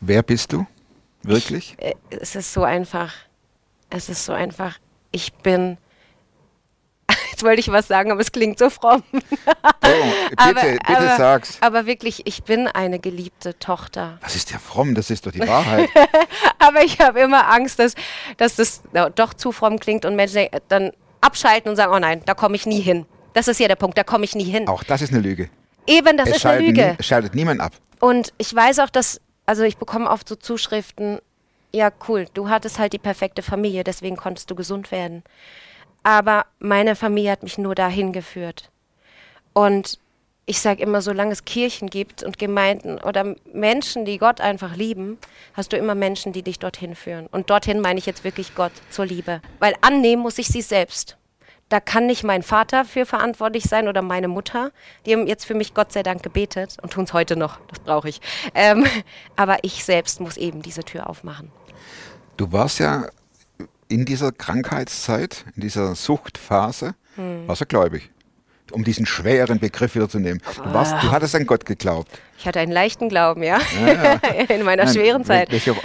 [0.00, 0.66] Wer bist du?
[1.22, 1.74] Wirklich?
[1.78, 3.12] Äh, Es ist so einfach.
[3.94, 4.78] Es ist so einfach.
[5.12, 5.78] Ich bin.
[7.30, 9.02] Jetzt wollte ich was sagen, aber es klingt so fromm.
[9.12, 9.22] Oh,
[10.52, 11.58] bitte, bitte aber, sag's.
[11.60, 14.18] Aber wirklich, ich bin eine geliebte Tochter.
[14.22, 15.88] Das ist ja fromm, das ist doch die Wahrheit.
[16.58, 17.94] Aber ich habe immer Angst, dass,
[18.38, 18.82] dass das
[19.14, 22.64] doch zu fromm klingt und Menschen dann abschalten und sagen, oh nein, da komme ich
[22.66, 23.04] nie hin.
[23.34, 24.66] Das ist ja der Punkt, da komme ich nie hin.
[24.66, 25.50] Auch das ist eine Lüge.
[25.86, 26.86] Eben, das es ist eine Lüge.
[26.86, 27.72] nie- es schaltet niemand ab.
[28.00, 31.18] Und ich weiß auch, dass, also ich bekomme oft so Zuschriften,
[31.74, 35.22] ja cool, du hattest halt die perfekte Familie, deswegen konntest du gesund werden.
[36.02, 38.70] Aber meine Familie hat mich nur dahin geführt.
[39.52, 39.98] Und
[40.46, 45.18] ich sage immer, solange es Kirchen gibt und Gemeinden oder Menschen, die Gott einfach lieben,
[45.54, 47.26] hast du immer Menschen, die dich dorthin führen.
[47.26, 49.40] Und dorthin meine ich jetzt wirklich Gott zur Liebe.
[49.58, 51.16] Weil annehmen muss ich sie selbst.
[51.70, 54.70] Da kann nicht mein Vater für verantwortlich sein oder meine Mutter.
[55.06, 57.58] Die haben jetzt für mich Gott sei Dank gebetet und tun es heute noch.
[57.68, 58.20] Das brauche ich.
[58.54, 58.84] Ähm,
[59.36, 61.50] aber ich selbst muss eben diese Tür aufmachen.
[62.36, 63.06] Du warst ja
[63.88, 67.46] in dieser Krankheitszeit, in dieser Suchtphase, Hm.
[67.46, 68.10] warst du gläubig.
[68.72, 70.40] Um diesen schweren Begriff wieder zu nehmen.
[70.56, 71.00] Du, warst, Ah.
[71.02, 72.08] du hattest an Gott geglaubt.
[72.38, 74.14] Ich hatte einen leichten Glauben, ja, Ja,
[74.48, 75.52] in meiner Nein, schweren Zeit.
[75.52, 75.76] Welche,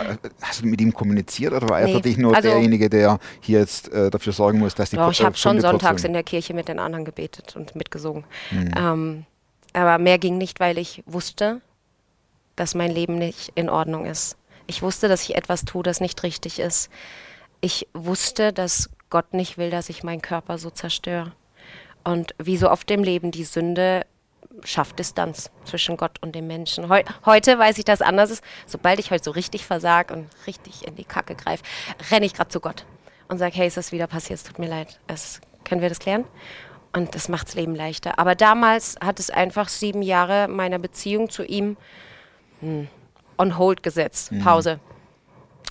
[0.41, 3.19] hast du mit ihm kommuniziert oder war er Nee, für dich nur also- derjenige, der
[3.41, 6.03] hier jetzt äh, dafür sorgen muss, dass die Doch, ich äh, habe schon Sünde sonntags
[6.05, 8.23] in der Kirche mit den anderen gebetet und mitgesungen.
[8.49, 8.71] Mhm.
[8.75, 9.25] Ähm,
[9.73, 11.61] aber mehr ging nicht, weil ich wusste,
[12.55, 14.37] dass mein Leben nicht in Ordnung ist.
[14.69, 16.91] Ich wusste, dass ich etwas tue, das nicht richtig ist.
[17.59, 21.31] Ich wusste, dass Gott nicht will, dass ich meinen Körper so zerstöre.
[22.03, 24.05] Und wie so oft im Leben, die Sünde
[24.63, 26.87] schafft Distanz zwischen Gott und dem Menschen.
[26.87, 28.43] Heu heute weiß ich, dass anders ist.
[28.67, 31.63] Sobald ich heute so richtig versag und richtig in die Kacke greife,
[32.11, 32.85] renne ich gerade zu Gott
[33.27, 34.99] und sage, hey, ist wieder passiert, es tut mir leid.
[35.07, 36.25] Es, können wir das klären?
[36.93, 38.19] Und das macht das Leben leichter.
[38.19, 41.75] Aber damals hat es einfach sieben Jahre meiner Beziehung zu ihm
[42.59, 42.87] hm,
[43.39, 44.31] on hold gesetzt.
[44.31, 44.43] Mhm.
[44.43, 44.79] Pause.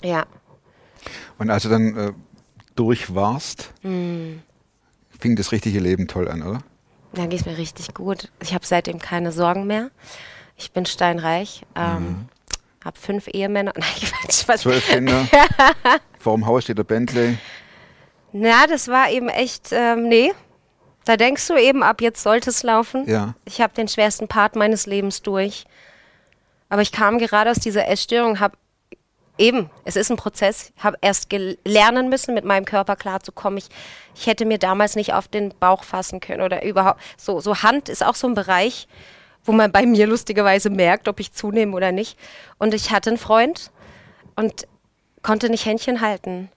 [0.03, 0.25] Ja.
[1.37, 2.11] Und als du dann äh,
[2.75, 4.41] durch warst, Hm.
[5.19, 6.59] fing das richtige Leben toll an, oder?
[7.13, 8.29] Dann geht es mir richtig gut.
[8.41, 9.89] Ich habe seitdem keine Sorgen mehr.
[10.57, 11.63] Ich bin steinreich.
[11.75, 12.27] Ähm,
[12.83, 13.73] Habe fünf Ehemänner.
[13.77, 14.61] Nein, Quatsch, was?
[14.61, 15.25] Zwölf Kinder,
[16.19, 17.37] vor dem Haus steht der Bentley.
[18.31, 20.31] Na, das war eben echt, ähm, nee.
[21.05, 23.09] Da denkst du eben, ab jetzt sollte es laufen.
[23.09, 23.33] Ja.
[23.45, 25.65] Ich habe den schwersten Part meines Lebens durch.
[26.69, 28.55] Aber ich kam gerade aus dieser Essstörung, habe
[29.39, 31.31] eben, es ist ein Prozess, habe erst
[31.65, 33.57] lernen müssen, mit meinem Körper klarzukommen.
[33.57, 33.69] Ich,
[34.15, 37.01] ich hätte mir damals nicht auf den Bauch fassen können oder überhaupt.
[37.17, 38.87] So, so Hand ist auch so ein Bereich,
[39.43, 42.19] wo man bei mir lustigerweise merkt, ob ich zunehme oder nicht.
[42.59, 43.71] Und ich hatte einen Freund
[44.35, 44.67] und
[45.23, 46.49] konnte nicht Händchen halten,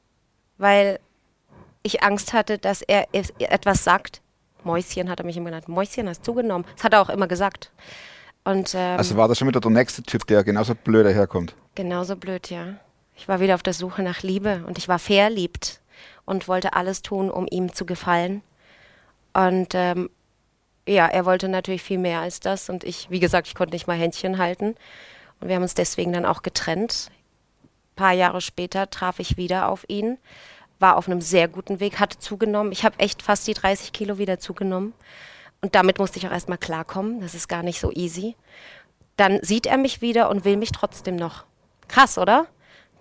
[0.58, 0.98] weil
[1.82, 4.20] ich Angst hatte, dass er etwas sagt.
[4.64, 5.68] Mäuschen hat er mich immer genannt.
[5.68, 6.64] Mäuschen hast zugenommen.
[6.76, 7.72] Das hat er auch immer gesagt.
[8.44, 11.54] Und ähm, Also war das schon wieder der nächste Typ, der genauso blöd daherkommt.
[11.74, 12.74] genauso blöd, ja.
[13.16, 15.80] Ich war wieder auf der Suche nach Liebe und ich war verliebt
[16.24, 18.42] und wollte alles tun, um ihm zu gefallen.
[19.32, 20.10] Und ähm,
[20.88, 23.86] ja, er wollte natürlich viel mehr als das und ich, wie gesagt, ich konnte nicht
[23.86, 24.74] mal Händchen halten.
[25.40, 27.10] Und wir haben uns deswegen dann auch getrennt.
[27.62, 30.18] Ein paar Jahre später traf ich wieder auf ihn,
[30.78, 32.72] war auf einem sehr guten Weg, hatte zugenommen.
[32.72, 34.94] Ich habe echt fast die 30 Kilo wieder zugenommen.
[35.62, 37.20] Und damit musste ich auch erstmal klarkommen.
[37.20, 38.36] Das ist gar nicht so easy.
[39.16, 41.44] Dann sieht er mich wieder und will mich trotzdem noch.
[41.86, 42.46] Krass, oder?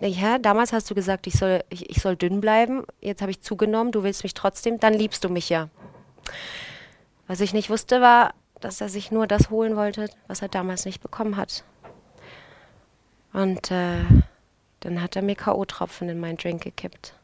[0.00, 2.84] Ja, damals hast du gesagt, ich soll, ich, ich soll dünn bleiben.
[3.00, 5.68] Jetzt habe ich zugenommen, du willst mich trotzdem, dann liebst du mich ja.
[7.26, 10.84] Was ich nicht wusste, war, dass er sich nur das holen wollte, was er damals
[10.84, 11.64] nicht bekommen hat.
[13.32, 14.04] Und äh,
[14.80, 17.14] dann hat er mir K.O.-Tropfen in meinen Drink gekippt.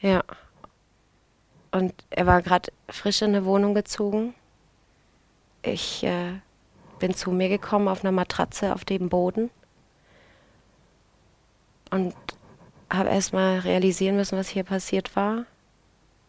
[0.00, 0.22] Ja.
[1.74, 4.32] Und er war gerade frisch in eine Wohnung gezogen.
[5.60, 6.34] Ich äh,
[7.00, 9.50] bin zu mir gekommen auf einer Matratze auf dem Boden
[11.90, 12.14] und
[12.88, 15.46] habe erstmal realisieren müssen, was hier passiert war.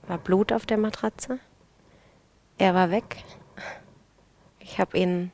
[0.07, 1.37] War Blut auf der Matratze.
[2.57, 3.23] Er war weg.
[4.57, 5.31] Ich habe ihn,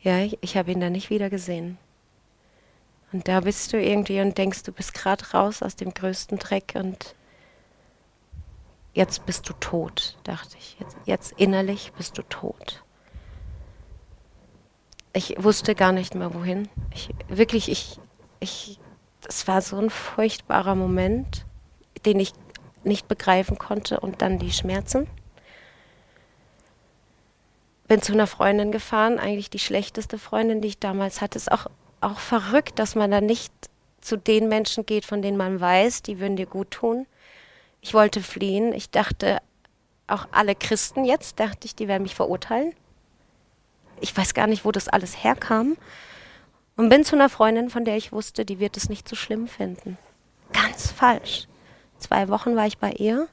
[0.00, 1.78] ja, ich, ich habe ihn dann nicht wieder gesehen.
[3.12, 6.74] Und da bist du irgendwie und denkst, du bist gerade raus aus dem größten Dreck
[6.74, 7.14] und
[8.98, 10.76] jetzt bist du tot, dachte ich.
[10.80, 12.82] Jetzt, jetzt innerlich bist du tot.
[15.12, 16.68] Ich wusste gar nicht mehr wohin.
[16.92, 18.00] Ich, wirklich, ich,
[18.40, 18.80] ich,
[19.20, 21.46] das war so ein furchtbarer Moment,
[22.04, 22.32] den ich
[22.82, 25.06] nicht begreifen konnte und dann die Schmerzen.
[27.86, 31.38] Bin zu einer Freundin gefahren, eigentlich die schlechteste Freundin, die ich damals hatte.
[31.38, 31.68] Ist auch,
[32.00, 33.52] auch verrückt, dass man da nicht
[34.00, 37.06] zu den Menschen geht, von denen man weiß, die würden dir gut tun.
[37.88, 38.74] Ich wollte fliehen.
[38.74, 39.38] Ich dachte,
[40.08, 42.74] auch alle Christen jetzt, dachte ich, die werden mich verurteilen.
[44.02, 45.78] Ich weiß gar nicht, wo das alles herkam.
[46.76, 49.48] Und bin zu einer Freundin, von der ich wusste, die wird es nicht so schlimm
[49.48, 49.96] finden.
[50.52, 51.48] Ganz falsch.
[51.96, 53.26] Zwei Wochen war ich bei ihr,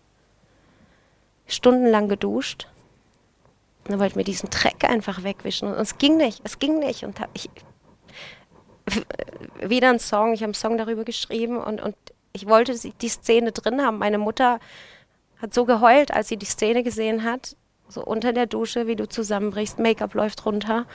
[1.47, 2.69] stundenlang geduscht.
[3.83, 5.67] Und dann wollte mir diesen Dreck einfach wegwischen.
[5.67, 7.03] Und es ging nicht, es ging nicht.
[7.03, 7.49] Und hab ich
[9.59, 11.97] wieder ein Song, ich habe einen Song darüber geschrieben und, und
[12.35, 13.97] ich wollte die Szene drin haben.
[13.97, 14.59] Meine Mutter
[15.41, 17.55] hat so geheult, als sie die Szene gesehen hat.
[17.87, 20.85] So unter der Dusche, wie du zusammenbrichst, Make-up läuft runter.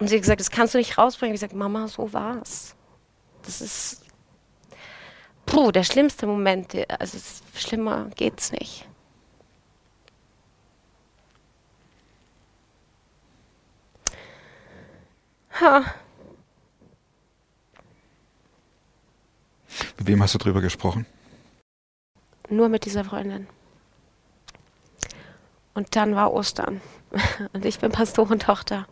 [0.00, 1.34] Und sie hat gesagt, das kannst du nicht rausbringen.
[1.34, 2.74] Ich gesagt, Mama, so war's.
[3.42, 4.04] Das ist
[5.46, 6.74] puh, der schlimmste Moment.
[6.98, 7.18] Also
[7.54, 8.88] schlimmer geht's nicht.
[15.60, 15.84] Ha.
[19.98, 21.06] Mit wem hast du drüber gesprochen?
[22.48, 23.46] Nur mit dieser Freundin.
[25.74, 26.80] Und dann war Ostern.
[27.52, 28.86] Und ich bin Pastorentochter.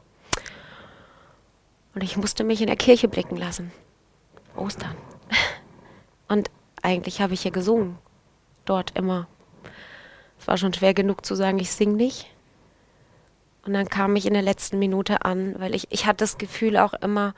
[1.94, 3.72] Und ich musste mich in der Kirche blicken lassen.
[4.56, 4.96] Ostern.
[6.28, 6.50] Und
[6.82, 7.98] eigentlich habe ich ja gesungen.
[8.64, 9.26] Dort immer.
[10.38, 12.26] Es war schon schwer genug zu sagen, ich singe nicht.
[13.66, 16.78] Und dann kam ich in der letzten Minute an, weil ich, ich hatte das Gefühl
[16.78, 17.34] auch immer,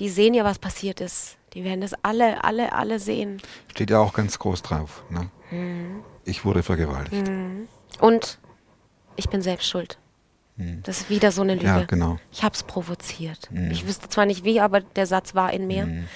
[0.00, 1.36] die sehen ja, was passiert ist.
[1.54, 3.40] Die werden das alle, alle, alle sehen.
[3.70, 5.02] Steht ja auch ganz groß drauf.
[5.10, 5.30] Ne?
[5.50, 6.02] Mhm.
[6.24, 7.28] Ich wurde vergewaltigt.
[7.28, 7.68] Mhm.
[8.00, 8.38] Und
[9.16, 9.98] ich bin selbst schuld.
[10.56, 10.82] Mhm.
[10.84, 11.66] Das ist wieder so eine Lüge.
[11.66, 12.18] Ja, genau.
[12.30, 13.50] Ich habe es provoziert.
[13.50, 13.70] Mhm.
[13.70, 15.86] Ich wüsste zwar nicht wie, aber der Satz war in mir.
[15.86, 16.08] Mhm.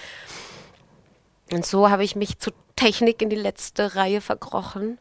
[1.52, 4.98] Und so habe ich mich zu Technik in die letzte Reihe verkrochen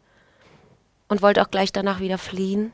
[1.07, 2.71] und wollte auch gleich danach wieder fliehen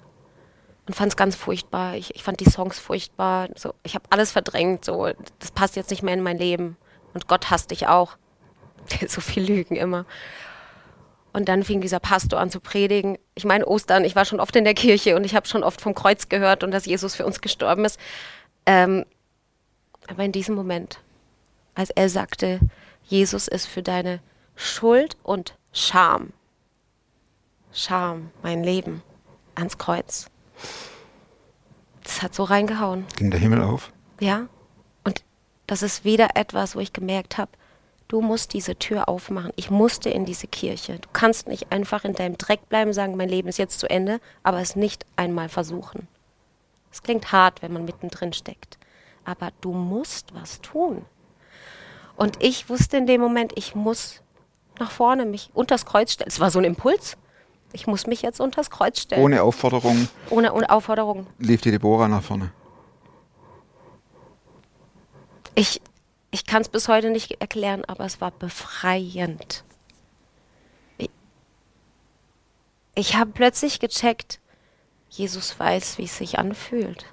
[0.87, 1.95] und fand es ganz furchtbar.
[1.95, 3.49] Ich, ich, fand die Songs furchtbar.
[3.55, 4.85] So, ich habe alles verdrängt.
[4.85, 5.07] So,
[5.39, 6.77] das passt jetzt nicht mehr in mein Leben.
[7.13, 8.17] Und Gott hasst dich auch.
[9.07, 10.05] so viel Lügen immer.
[11.31, 13.17] Und dann fing dieser Pastor an zu predigen.
[13.35, 15.79] Ich meine, Ostern, ich war schon oft in der Kirche und ich habe schon oft
[15.79, 17.99] vom Kreuz gehört und dass Jesus für uns gestorben ist.
[18.65, 19.05] Ähm,
[20.07, 20.99] aber in diesem Moment,
[21.75, 22.59] als er sagte,
[23.03, 24.21] Jesus ist für deine
[24.55, 26.33] Schuld und Scham,
[27.71, 29.03] Scham, mein Leben,
[29.55, 30.29] ans Kreuz.
[32.03, 33.05] Das hat so reingehauen.
[33.17, 33.91] Ging der Himmel auf?
[34.19, 34.47] Ja.
[35.69, 37.51] Das ist wieder etwas, wo ich gemerkt habe,
[38.07, 39.51] du musst diese Tür aufmachen.
[39.55, 40.97] Ich musste in diese Kirche.
[40.97, 44.19] Du kannst nicht einfach in deinem Dreck bleiben, sagen, mein Leben ist jetzt zu Ende,
[44.41, 46.07] aber es nicht einmal versuchen.
[46.91, 48.79] Es klingt hart, wenn man mittendrin steckt.
[49.25, 51.05] Aber du musst was tun.
[52.15, 54.23] Und ich wusste in dem Moment, ich muss
[54.79, 56.29] nach vorne mich unters Kreuz stellen.
[56.29, 57.15] Es war so ein Impuls.
[57.73, 59.21] Ich muss mich jetzt unters Kreuz stellen.
[59.21, 61.27] Ohne Aufforderung Ohne, ohne Aufforderung.
[61.37, 62.53] lief die Deborah nach vorne.
[65.59, 65.81] Ich,
[66.31, 69.65] ich kann es bis heute nicht erklären, aber es war befreiend.
[70.97, 71.09] Ich,
[72.95, 74.39] ich habe plötzlich gecheckt,
[75.09, 77.07] Jesus weiß, wie es sich anfühlt.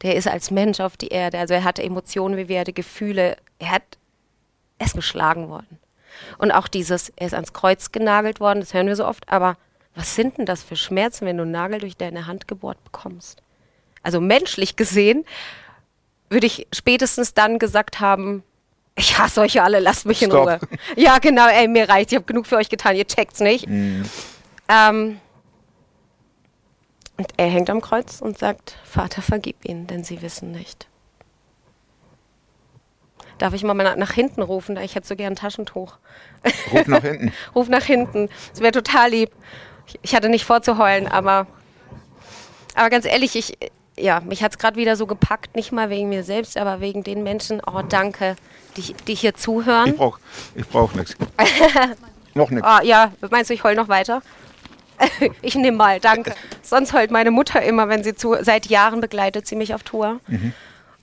[0.00, 3.36] Der ist als Mensch auf die Erde, also er hatte Emotionen wie wir, Gefühle.
[3.58, 3.98] Er hat,
[4.78, 5.78] er ist geschlagen worden.
[6.38, 9.58] Und auch dieses, er ist ans Kreuz genagelt worden, das hören wir so oft, aber
[9.94, 13.42] was sind denn das für Schmerzen, wenn du einen Nagel durch deine Hand gebohrt bekommst?
[14.02, 15.26] Also menschlich gesehen
[16.30, 18.42] würde ich spätestens dann gesagt haben,
[18.96, 20.46] ich hasse euch alle, lasst mich in Stopp.
[20.46, 20.58] Ruhe.
[20.96, 23.66] Ja, genau, ey, mir reicht's, ich habe genug für euch getan, ihr checkt's nicht.
[24.68, 25.20] Ähm,
[27.18, 30.88] und er hängt am Kreuz und sagt, Vater, vergib ihnen, denn sie wissen nicht.
[33.38, 35.98] Darf ich mal nach, nach hinten rufen, da ich hätte so gern ein Taschentuch.
[36.72, 37.32] Ruf nach hinten.
[37.54, 38.28] Ruf nach hinten.
[38.50, 39.30] Das wäre total lieb.
[40.02, 41.46] Ich, hatte nicht vorzuheulen, aber,
[42.74, 43.56] aber ganz ehrlich, ich,
[43.98, 47.02] ja, mich hat es gerade wieder so gepackt, nicht mal wegen mir selbst, aber wegen
[47.02, 47.60] den Menschen.
[47.66, 48.36] Oh, danke,
[48.76, 49.90] die, die hier zuhören.
[49.90, 50.18] Ich brauch,
[50.54, 51.16] ich brauch nichts.
[52.34, 52.66] Noch nichts.
[52.66, 54.20] Ah, ja, meinst du, ich heul noch weiter?
[55.42, 56.34] ich nehme mal, danke.
[56.62, 60.20] Sonst heult meine Mutter immer, wenn sie zu, seit Jahren begleitet sie mich auf Tour.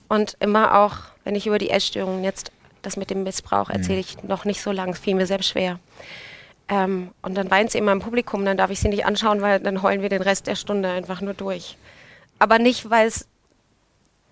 [0.08, 2.51] Und immer auch, wenn ich über die Essstörungen jetzt,
[2.84, 5.79] das mit dem Missbrauch erzähle ich noch nicht so lang, es fiel mir selbst schwer.
[6.69, 9.60] Ähm, und dann weint sie immer im Publikum, dann darf ich sie nicht anschauen, weil
[9.60, 11.77] dann heulen wir den Rest der Stunde einfach nur durch.
[12.43, 13.29] Aber nicht, weil es,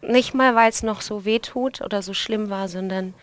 [0.01, 3.13] nicht mal, weil es noch so weh tut oder so schlimm war, sondern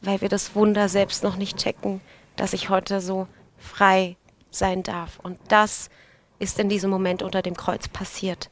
[0.00, 2.00] weil wir das Wunder selbst noch nicht checken,
[2.34, 4.16] dass ich heute so frei
[4.50, 5.18] sein darf.
[5.22, 5.90] Und das
[6.38, 8.48] ist in diesem Moment unter dem Kreuz passiert.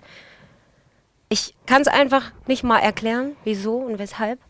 [1.31, 4.41] Ich kann es einfach nicht mal erklären, wieso und weshalb.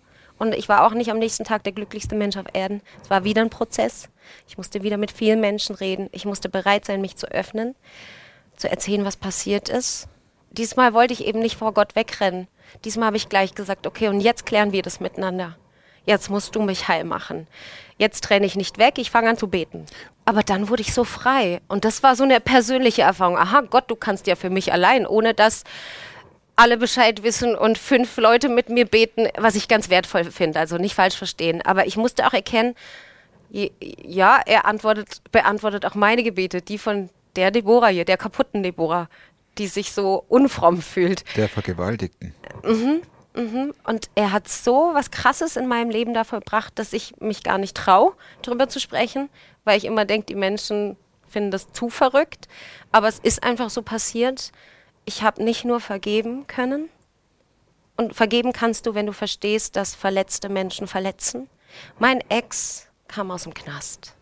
[0.40, 2.82] Und ich war auch nicht am nächsten Tag der glücklichste Mensch auf Erden.
[3.00, 4.08] Es war wieder ein Prozess.
[4.48, 6.08] Ich musste wieder mit vielen Menschen reden.
[6.10, 7.76] Ich musste bereit sein, mich zu öffnen,
[8.56, 10.08] zu erzählen, was passiert ist.
[10.52, 12.46] Diesmal wollte ich eben nicht vor Gott wegrennen.
[12.84, 15.56] Diesmal habe ich gleich gesagt, okay, und jetzt klären wir das miteinander.
[16.04, 17.46] Jetzt musst du mich heil machen.
[17.96, 19.86] Jetzt trenne ich nicht weg, ich fange an zu beten.
[20.24, 21.60] Aber dann wurde ich so frei.
[21.68, 23.38] Und das war so eine persönliche Erfahrung.
[23.38, 25.64] Aha, Gott, du kannst ja für mich allein, ohne dass
[26.56, 30.58] alle Bescheid wissen und fünf Leute mit mir beten, was ich ganz wertvoll finde.
[30.58, 31.62] Also nicht falsch verstehen.
[31.62, 32.74] Aber ich musste auch erkennen,
[33.50, 39.08] ja, er antwortet, beantwortet auch meine Gebete, die von der Deborah hier, der kaputten Deborah,
[39.58, 41.24] die sich so unfromm fühlt.
[41.36, 42.34] Der Vergewaltigten.
[43.34, 47.58] Und er hat so was Krasses in meinem Leben da vollbracht, dass ich mich gar
[47.58, 48.12] nicht traue,
[48.42, 49.30] darüber zu sprechen,
[49.64, 50.96] weil ich immer denke, die Menschen
[51.28, 52.46] finden das zu verrückt.
[52.92, 54.52] Aber es ist einfach so passiert.
[55.04, 56.90] Ich habe nicht nur vergeben können.
[57.96, 61.48] Und vergeben kannst du, wenn du verstehst, dass verletzte Menschen verletzen.
[61.98, 64.14] Mein Ex kam aus dem Knast.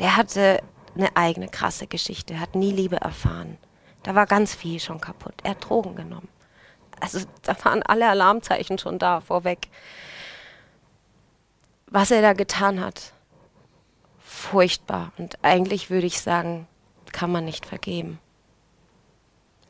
[0.00, 0.62] Der hatte
[0.94, 3.58] eine eigene krasse Geschichte, hat nie Liebe erfahren.
[4.02, 5.34] Da war ganz viel schon kaputt.
[5.42, 6.28] Er hat Drogen genommen.
[7.00, 9.68] Also da waren alle Alarmzeichen schon da, vorweg.
[11.86, 13.12] Was er da getan hat,
[14.18, 15.12] furchtbar.
[15.16, 16.66] Und eigentlich würde ich sagen,
[17.12, 18.18] kann man nicht vergeben.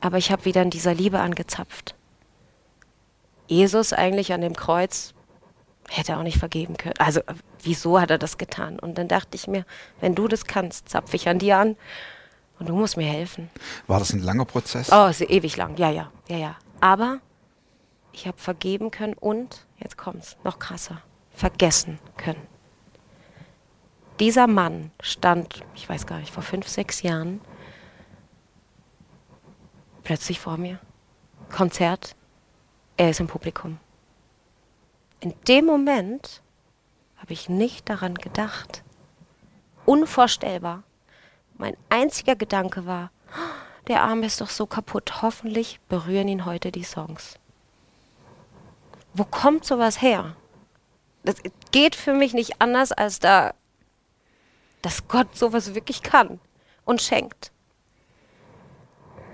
[0.00, 1.94] Aber ich habe wieder in dieser Liebe angezapft.
[3.46, 5.14] Jesus eigentlich an dem Kreuz
[5.88, 6.98] hätte auch nicht vergeben können.
[6.98, 7.20] Also
[7.62, 8.78] wieso hat er das getan?
[8.78, 9.64] Und dann dachte ich mir,
[10.00, 11.76] wenn du das kannst, zapfe ich an dir an
[12.58, 13.50] und du musst mir helfen.
[13.86, 14.90] War das ein langer Prozess?
[14.92, 15.76] Oh, ist ewig lang.
[15.76, 16.56] Ja, ja, ja, ja.
[16.80, 17.20] Aber
[18.12, 22.46] ich habe vergeben können und, jetzt kommt's, noch krasser, vergessen können.
[24.20, 27.40] Dieser Mann stand, ich weiß gar nicht, vor fünf, sechs Jahren
[30.02, 30.80] plötzlich vor mir.
[31.50, 32.16] Konzert,
[32.96, 33.78] er ist im Publikum.
[35.20, 36.42] In dem Moment
[37.16, 38.82] habe ich nicht daran gedacht.
[39.84, 40.82] Unvorstellbar.
[41.58, 43.10] Mein einziger Gedanke war,
[43.88, 45.22] der Arm ist doch so kaputt.
[45.22, 47.38] Hoffentlich berühren ihn heute die Songs.
[49.12, 50.36] Wo kommt sowas her?
[51.24, 51.36] Das
[51.72, 53.54] geht für mich nicht anders, als da,
[54.82, 56.38] dass Gott sowas wirklich kann
[56.84, 57.50] und schenkt.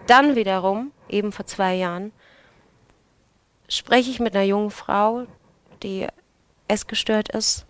[0.07, 2.13] Dann wiederum, eben vor zwei Jahren,
[3.69, 5.27] spreche ich mit einer jungen Frau,
[5.83, 6.07] die
[6.69, 7.67] essgestört ist.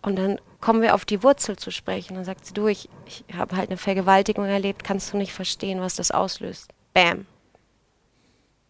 [0.00, 2.14] Und dann kommen wir auf die Wurzel zu sprechen.
[2.14, 5.82] Dann sagt sie, du, ich, ich habe halt eine Vergewaltigung erlebt, kannst du nicht verstehen,
[5.82, 6.70] was das auslöst.
[6.94, 7.26] Bam.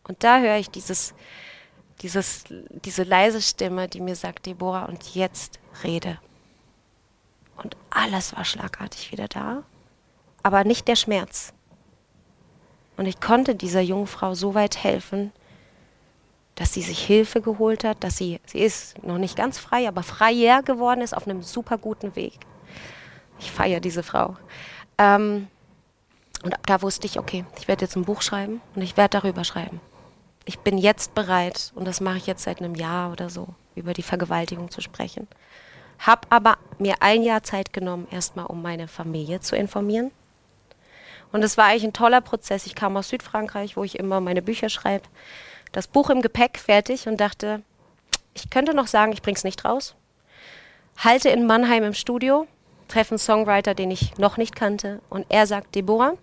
[0.09, 1.15] Und da höre ich dieses,
[2.01, 6.19] dieses, diese leise Stimme, die mir sagt, Deborah, und jetzt rede.
[7.57, 9.63] Und alles war schlagartig wieder da,
[10.43, 11.53] aber nicht der Schmerz.
[12.97, 15.31] Und ich konnte dieser jungen Frau so weit helfen,
[16.55, 20.03] dass sie sich Hilfe geholt hat, dass sie, sie ist noch nicht ganz frei, aber
[20.03, 22.39] freier geworden ist auf einem super guten Weg.
[23.39, 24.37] Ich feiere diese Frau.
[24.99, 25.49] Ähm,
[26.45, 29.21] und ab da wusste ich, okay, ich werde jetzt ein Buch schreiben und ich werde
[29.21, 29.81] darüber schreiben.
[30.45, 33.93] Ich bin jetzt bereit, und das mache ich jetzt seit einem Jahr oder so, über
[33.93, 35.29] die Vergewaltigung zu sprechen.
[36.01, 40.11] Hab aber mir ein Jahr Zeit genommen, erstmal um meine Familie zu informieren.
[41.31, 42.67] Und es war eigentlich ein toller Prozess.
[42.67, 45.05] Ich kam aus Südfrankreich, wo ich immer meine Bücher schreibe.
[45.73, 47.63] Das Buch im Gepäck fertig und dachte,
[48.35, 49.95] ich könnte noch sagen, ich bring's nicht raus.
[50.99, 52.47] Halte in Mannheim im Studio,
[52.89, 56.15] treffe einen Songwriter, den ich noch nicht kannte, und er sagt, Deborah,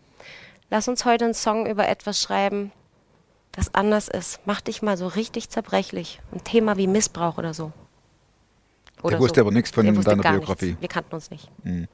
[0.70, 2.72] lass uns heute einen Song über etwas schreiben,
[3.52, 4.40] das anders ist.
[4.46, 6.22] Mach dich mal so richtig zerbrechlich.
[6.32, 7.72] Ein Thema wie Missbrauch oder so.
[9.04, 10.66] Der wusste aber nichts von deiner Biografie.
[10.68, 10.82] Nichts.
[10.82, 11.50] Wir kannten uns nicht.
[11.64, 11.88] Mhm.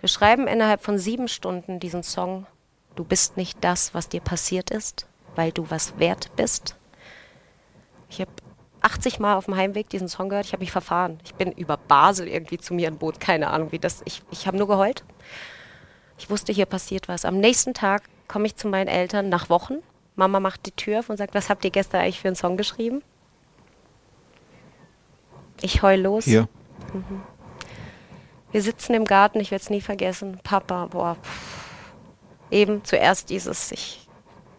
[0.00, 2.46] Wir schreiben innerhalb von sieben Stunden diesen Song.
[2.94, 5.06] Du bist nicht das, was dir passiert ist,
[5.36, 6.76] weil du was wert bist.
[8.08, 8.30] Ich habe
[8.80, 10.46] 80 Mal auf dem Heimweg diesen Song gehört.
[10.46, 11.18] Ich habe mich verfahren.
[11.24, 13.20] Ich bin über Basel irgendwie zu mir im Boot.
[13.20, 14.02] Keine Ahnung, wie das.
[14.04, 15.04] Ich, ich habe nur geheult.
[16.18, 17.24] Ich wusste, hier passiert was.
[17.24, 19.76] Am nächsten Tag komme ich zu meinen Eltern nach Wochen.
[20.14, 22.56] Mama macht die Tür auf und sagt, was habt ihr gestern eigentlich für einen Song
[22.56, 23.02] geschrieben?
[25.60, 26.24] Ich heul los.
[26.24, 26.48] Hier.
[28.52, 30.40] Wir sitzen im Garten, ich werde es nie vergessen.
[30.42, 31.16] Papa, boah.
[31.22, 31.56] pff.
[32.50, 34.05] Eben zuerst dieses, ich,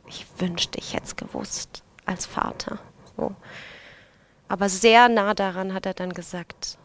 [0.08, 2.80] ich wünschte, ich hätte es gewusst als Vater.
[3.16, 3.36] So.
[4.48, 6.78] Aber sehr nah daran hat er dann gesagt,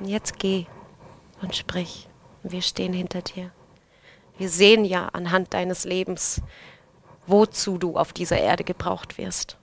[0.00, 0.66] jetzt geh
[1.42, 2.08] und sprich.
[2.42, 3.50] Wir stehen hinter dir.
[4.38, 6.42] Wir sehen ja anhand deines Lebens,
[7.26, 9.56] wozu du auf dieser Erde gebraucht wirst.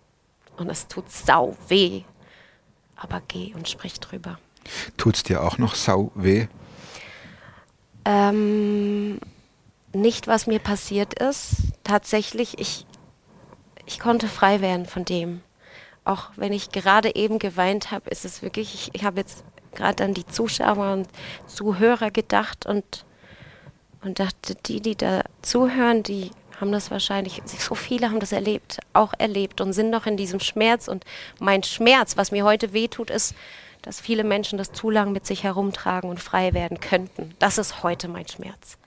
[0.58, 2.04] Und es tut sau weh.
[2.96, 4.38] Aber geh und sprich drüber.
[4.98, 6.48] Tut's dir auch noch sau weh?
[8.06, 9.20] Ähm,
[9.94, 11.63] nicht, was mir passiert ist.
[11.84, 12.86] Tatsächlich, ich,
[13.86, 15.42] ich konnte frei werden von dem.
[16.06, 20.04] Auch wenn ich gerade eben geweint habe, ist es wirklich, ich, ich habe jetzt gerade
[20.04, 21.08] an die Zuschauer und
[21.48, 23.06] Zuhörer gedacht und,
[24.04, 28.80] und dachte, die, die da zuhören, die haben das wahrscheinlich, so viele haben das erlebt,
[28.94, 30.88] auch erlebt und sind noch in diesem Schmerz.
[30.88, 31.04] Und
[31.40, 33.36] mein Schmerz, was mir heute wehtut, ist,
[33.82, 37.36] dass viele Menschen das zu lang mit sich herumtragen und frei werden könnten.
[37.40, 38.78] Das ist heute mein Schmerz.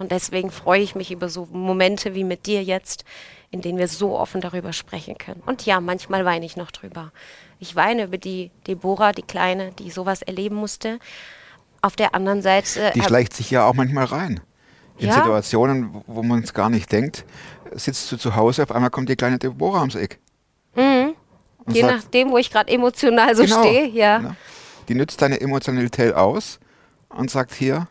[0.00, 3.04] Und deswegen freue ich mich über so Momente wie mit dir jetzt,
[3.50, 5.42] in denen wir so offen darüber sprechen können.
[5.44, 7.12] Und ja, manchmal weine ich noch drüber.
[7.58, 10.98] Ich weine über die Deborah, die Kleine, die sowas erleben musste.
[11.82, 12.90] Auf der anderen Seite.
[12.94, 14.40] Die hab- schleicht sich ja auch manchmal rein.
[14.98, 15.14] In Ja.
[15.14, 17.24] Situationen, wo- man es gar nicht denkt,
[17.72, 20.18] sitzt du zu Hause, auf einmal kommt die kleine Deborah ums Eck.
[20.74, 21.14] Und
[21.68, 24.18] je sagt, nachdem, wo ich gerade emotional so Genau, stehe, ja.
[24.18, 24.34] genau.
[24.88, 26.58] Die nützt deine Emotionalität aus
[27.10, 27.86] und sagt hier,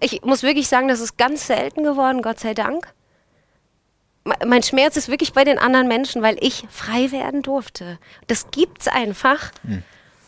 [0.00, 2.92] Ich muss wirklich sagen, das ist ganz selten geworden, Gott sei Dank.
[4.24, 7.98] Me- Mein Schmerz ist wirklich bei den anderen Menschen, weil ich frei werden durfte.
[8.26, 9.52] Das gibt's einfach.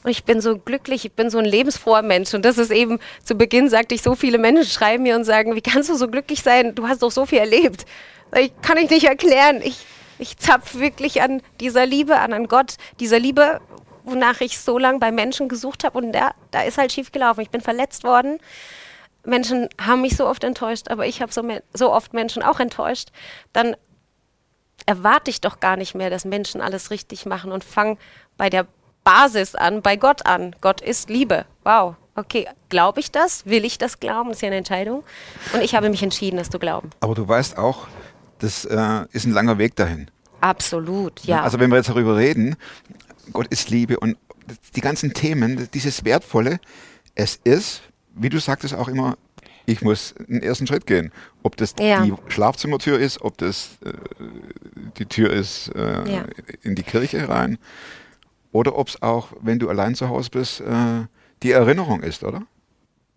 [0.05, 2.33] Und ich bin so glücklich, ich bin so ein lebensfroher Mensch.
[2.33, 5.55] Und das ist eben, zu Beginn sagte ich, so viele Menschen schreiben mir und sagen,
[5.55, 6.75] wie kannst du so glücklich sein?
[6.75, 7.85] Du hast doch so viel erlebt.
[8.37, 9.61] Ich kann ich nicht erklären.
[9.63, 9.85] Ich,
[10.19, 13.61] ich zapf wirklich an dieser Liebe, an, an Gott, dieser Liebe,
[14.05, 15.99] wonach ich so lange bei Menschen gesucht habe.
[15.99, 17.41] Und da, da ist halt schief gelaufen.
[17.41, 18.39] Ich bin verletzt worden.
[19.29, 21.43] Menschen haben mich so oft enttäuscht, aber ich habe so,
[21.75, 23.11] so oft Menschen auch enttäuscht,
[23.53, 23.77] dann
[24.87, 27.99] erwarte ich doch gar nicht mehr, dass Menschen alles richtig machen und fange
[28.37, 28.67] bei der
[29.05, 30.55] Basis an, bei Gott an.
[30.61, 31.45] Gott ist Liebe.
[31.65, 31.97] Wow.
[32.15, 33.47] Okay, glaube ich das?
[33.47, 34.31] Will ich das glauben?
[34.31, 35.05] Das ist ja eine Entscheidung.
[35.53, 36.91] Und ich habe mich entschieden, das zu glauben.
[37.01, 37.87] aber du weißt auch,
[38.39, 40.11] das äh, ist ein langer Weg dahin.
[40.41, 41.43] Absolut, ja.
[41.43, 42.57] Also wenn wir jetzt darüber reden,
[43.33, 44.17] Gott ist Liebe und
[44.75, 46.61] die ganzen Themen, dieses Wertvolle,
[47.15, 47.83] es ist,
[48.19, 49.17] wie du sagtest auch immer,
[49.67, 51.13] ich muss den ersten Schritt gehen.
[51.43, 52.03] Ob das Ja.
[52.03, 53.93] die Schlafzimmertür ist, ob das äh,
[54.99, 56.25] die Tür ist äh, Ja.
[56.63, 57.59] in die Kirche rein
[58.53, 61.05] oder ob es auch, wenn du allein zu Hause bist, äh,
[61.43, 62.43] die Erinnerung ist, oder?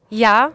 [0.09, 0.51] Ja,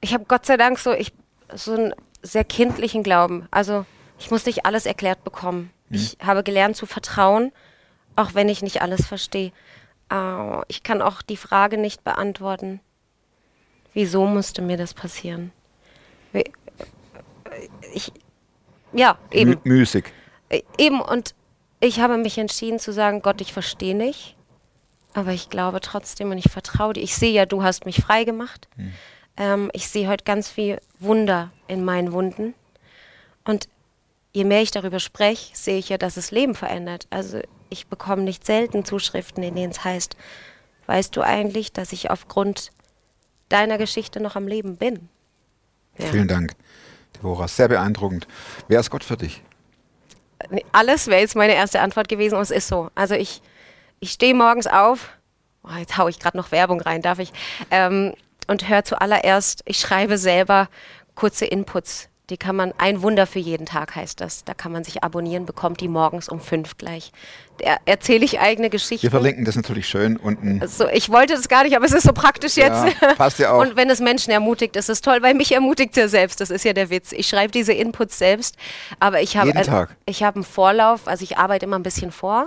[0.00, 1.12] ich habe Gott sei Dank so, ich,
[1.54, 3.46] so einen sehr kindlichen Glauben.
[3.50, 3.84] Also
[4.18, 5.70] ich muss nicht alles erklärt bekommen.
[5.90, 7.52] Ich habe gelernt zu vertrauen,
[8.16, 9.52] auch wenn ich nicht alles verstehe.
[10.10, 12.80] Äh, ich kann auch die Frage nicht beantworten,
[13.92, 15.52] wieso musste mir das passieren?
[17.92, 18.12] Ich,
[18.92, 19.50] ja, eben.
[19.50, 20.12] Mü müßig.
[20.48, 21.34] Äh, Eben, und
[21.80, 24.36] ich habe mich entschieden zu sagen, Gott, ich verstehe nicht,
[25.14, 27.02] aber ich glaube trotzdem und ich vertraue dir.
[27.02, 28.68] Ich sehe ja, du hast mich frei gemacht.
[29.36, 32.54] Ähm, ich sehe heute ganz viel Wunder in meinen Wunden.
[33.44, 33.68] Und
[34.32, 37.06] je mehr ich darüber spreche, sehe ich ja, dass es Leben verändert.
[37.10, 40.16] Also ich bekomme nicht selten Zuschriften, in denen es heißt,
[40.86, 42.70] weißt du eigentlich, dass ich aufgrund
[43.50, 45.08] deiner Geschichte noch am Leben bin?
[45.98, 46.06] Ja.
[46.06, 46.54] Vielen Dank,
[47.16, 47.48] Deborah.
[47.48, 48.26] Sehr beeindruckend.
[48.68, 49.42] Wer ist Gott für dich?
[50.72, 52.90] Alles wäre jetzt meine erste Antwort gewesen und es ist so.
[52.94, 53.42] Also ich,
[54.00, 55.10] ich stehe morgens auf,
[55.62, 57.32] oh, jetzt haue ich gerade noch Werbung rein, darf ich,
[57.70, 58.14] ähm,
[58.46, 60.68] und höre zuallererst, ich schreibe selber
[61.14, 62.09] kurze Inputs.
[62.30, 64.44] Die kann man, ein Wunder für jeden Tag heißt das.
[64.44, 67.10] Da kann man sich abonnieren, bekommt die morgens um fünf gleich.
[67.58, 69.02] Da erzähle ich eigene Geschichten.
[69.02, 70.66] Wir verlinken das natürlich schön unten.
[70.66, 72.84] So, ich wollte das gar nicht, aber es ist so praktisch jetzt.
[73.02, 73.60] Ja, passt ja auch.
[73.60, 76.40] Und wenn es Menschen ermutigt, ist es toll, weil mich ermutigt ja selbst.
[76.40, 77.12] Das ist ja der Witz.
[77.12, 78.56] Ich schreibe diese Inputs selbst,
[79.00, 79.64] aber ich habe ein-
[80.06, 82.46] ich habe einen Vorlauf, also ich arbeite immer ein bisschen vor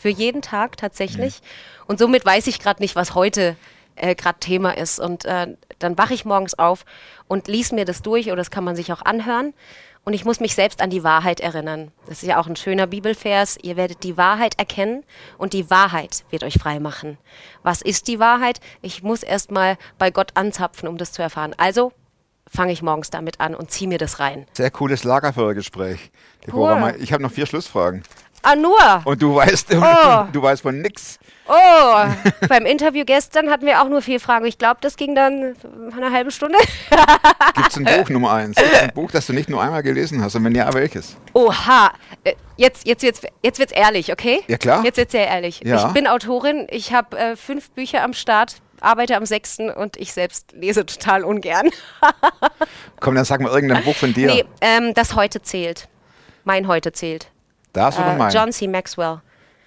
[0.00, 1.40] für jeden Tag tatsächlich.
[1.86, 3.56] Und somit weiß ich gerade nicht, was heute
[4.00, 4.98] äh, gerade Thema ist.
[4.98, 6.84] Und äh, dann wache ich morgens auf
[7.28, 9.54] und lies mir das durch oder das kann man sich auch anhören.
[10.02, 11.92] Und ich muss mich selbst an die Wahrheit erinnern.
[12.06, 13.58] Das ist ja auch ein schöner Bibelvers.
[13.62, 15.04] Ihr werdet die Wahrheit erkennen
[15.36, 17.18] und die Wahrheit wird euch frei machen.
[17.62, 18.60] Was ist die Wahrheit?
[18.80, 21.54] Ich muss erst mal bei Gott anzapfen, um das zu erfahren.
[21.58, 21.92] Also
[22.50, 24.46] fange ich morgens damit an und ziehe mir das rein.
[24.54, 26.10] Sehr cooles Lagerfeuergespräch.
[26.98, 28.02] Ich habe noch vier Schlussfragen.
[28.42, 29.02] Ah, nur!
[29.04, 30.24] Und du weißt, Oh.
[30.32, 31.18] du weißt von nix.
[31.46, 32.04] Oh,
[32.48, 34.46] beim Interview gestern hatten wir auch nur vier Fragen.
[34.46, 35.54] Ich glaube, das ging dann
[35.94, 36.58] eine halbe Stunde.
[37.54, 38.56] Gibt es ein Buch Nummer eins?
[38.56, 40.34] Gibt ein Buch, das du nicht nur einmal gelesen hast?
[40.36, 41.16] Und wenn ja, welches?
[41.34, 41.92] Oha,
[42.24, 44.42] Äh, jetzt, jetzt, wird's, jetzt wird's ehrlich, okay?
[44.46, 44.84] Ja, klar.
[44.84, 45.60] Jetzt wird's sehr ehrlich.
[45.64, 45.88] Ja.
[45.88, 50.12] Ich bin Autorin, ich habe äh, fünf Bücher am Start, arbeite am sechsten und ich
[50.12, 51.68] selbst lese total ungern.
[53.00, 54.28] Komm, dann sag mal irgendein Buch von dir.
[54.28, 55.88] Nee, ähm, das heute zählt.
[56.44, 57.28] Mein heute zählt.
[57.72, 58.32] Das oder Äh, mein?
[58.32, 58.68] John C.
[58.68, 59.20] Maxwell.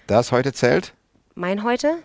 [0.07, 0.93] Das heute zählt?
[1.35, 1.95] Mein heute?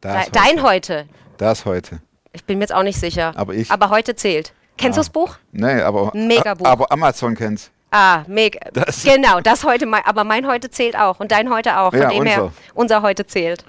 [0.00, 1.06] Das De dein heute.
[1.38, 2.00] Das heute.
[2.32, 3.32] Ich bin mir jetzt auch nicht sicher.
[3.36, 4.52] Aber ich- Aber heute zählt.
[4.76, 5.36] Kennst du das Buch?
[5.50, 6.66] Nee, aber, Mega Buch.
[6.66, 7.70] aber Amazon kennt's.
[7.90, 8.60] Ah, mega.
[8.72, 11.90] Das- genau, das heute, mein, aber mein heute zählt auch und dein heute auch.
[11.90, 12.54] Von Ja, dem her, unser.
[12.74, 13.64] unser heute zählt.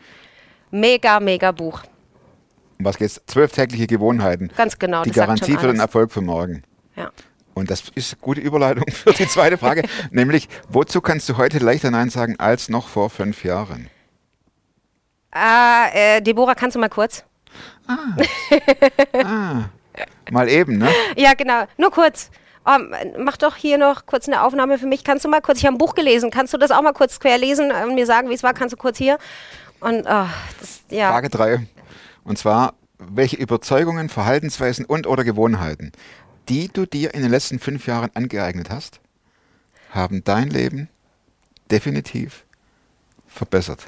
[0.72, 1.82] Mega, mega Buch.
[2.78, 3.22] Um was geht's?
[3.26, 4.52] Zwölf tägliche Gewohnheiten.
[4.56, 5.04] Ganz genau.
[5.04, 5.80] Die Garantie für den.
[5.80, 6.64] Erfolg für morgen.
[6.96, 7.10] Ja.
[7.54, 11.60] Und das ist eine gute Überleitung für die zweite Frage, nämlich, wozu kannst du heute
[11.60, 13.90] leichter Nein sagen als noch vor fünf Jahren?
[15.32, 17.24] Ah, äh, Deborah, kannst du mal kurz?
[20.32, 20.90] Mal eben, ne?
[21.18, 21.66] Ja, genau.
[21.78, 22.30] Nur kurz.
[22.68, 25.04] Ähm, mach doch hier noch kurz eine Aufnahme für mich.
[25.04, 27.20] Kannst du mal kurz, ich habe ein Buch gelesen, kannst du das auch mal kurz
[27.20, 28.54] quer lesen und mir sagen, wie es war?
[28.54, 29.18] Kannst du kurz hier?
[29.80, 30.26] Und, oh,
[30.60, 31.10] das, ja.
[31.10, 31.68] Frage drei.
[32.24, 35.94] Und zwar, welche Überzeugungen, Verhaltensweisen und oder Gewohnheiten,
[36.50, 39.00] die du dir in den letzten fünf Jahren angeeignet hast,
[39.92, 40.90] haben dein Leben
[41.72, 42.46] definitiv
[43.28, 43.86] verbessert?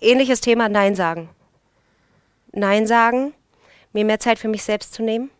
[0.00, 1.28] Ähnliches Thema, Nein sagen.
[2.52, 3.34] Nein sagen,
[3.92, 5.30] mir mehr Zeit für mich selbst zu nehmen.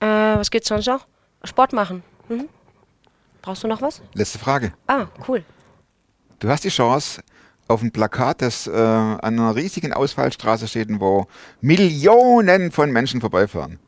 [0.00, 1.06] Äh, was gibt's sonst noch?
[1.44, 2.02] Sport machen.
[2.28, 2.48] Mhm.
[3.42, 4.02] Brauchst du noch was?
[4.12, 4.72] Letzte Frage.
[4.86, 5.44] Ah, cool.
[6.38, 7.22] Du hast die Chance,
[7.68, 11.26] auf ein Plakat, das äh, an einer riesigen Ausfallstraße steht, wo
[11.60, 13.78] Millionen von Menschen vorbeifahren,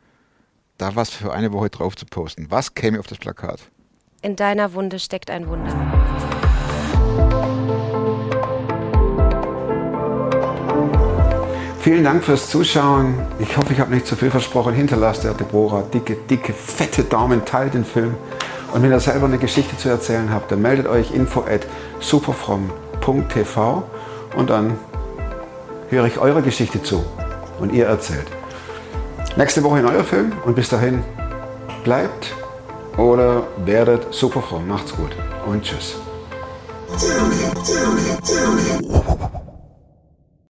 [0.78, 2.46] da was für eine Woche drauf zu posten.
[2.50, 3.60] Was käme auf das Plakat?
[4.22, 5.74] In deiner Wunde steckt ein Wunder.
[11.80, 13.14] Vielen Dank fürs Zuschauen.
[13.38, 14.74] Ich hoffe, ich habe nicht zu viel versprochen.
[14.74, 18.14] Hinterlasst der Deborah dicke, dicke, fette Daumen, teilt den Film.
[18.72, 21.66] Und wenn ihr selber eine Geschichte zu erzählen habt, dann meldet euch info at
[22.00, 23.82] superfrom.tv
[24.36, 24.78] und dann
[25.88, 27.04] höre ich eure Geschichte zu
[27.60, 28.26] und ihr erzählt.
[29.39, 31.05] Nächste Woche in euer Film und bis dahin
[31.84, 32.34] bleibt
[32.97, 34.66] oder werdet superfromm.
[34.66, 35.12] Macht's gut
[35.47, 35.95] und tschüss.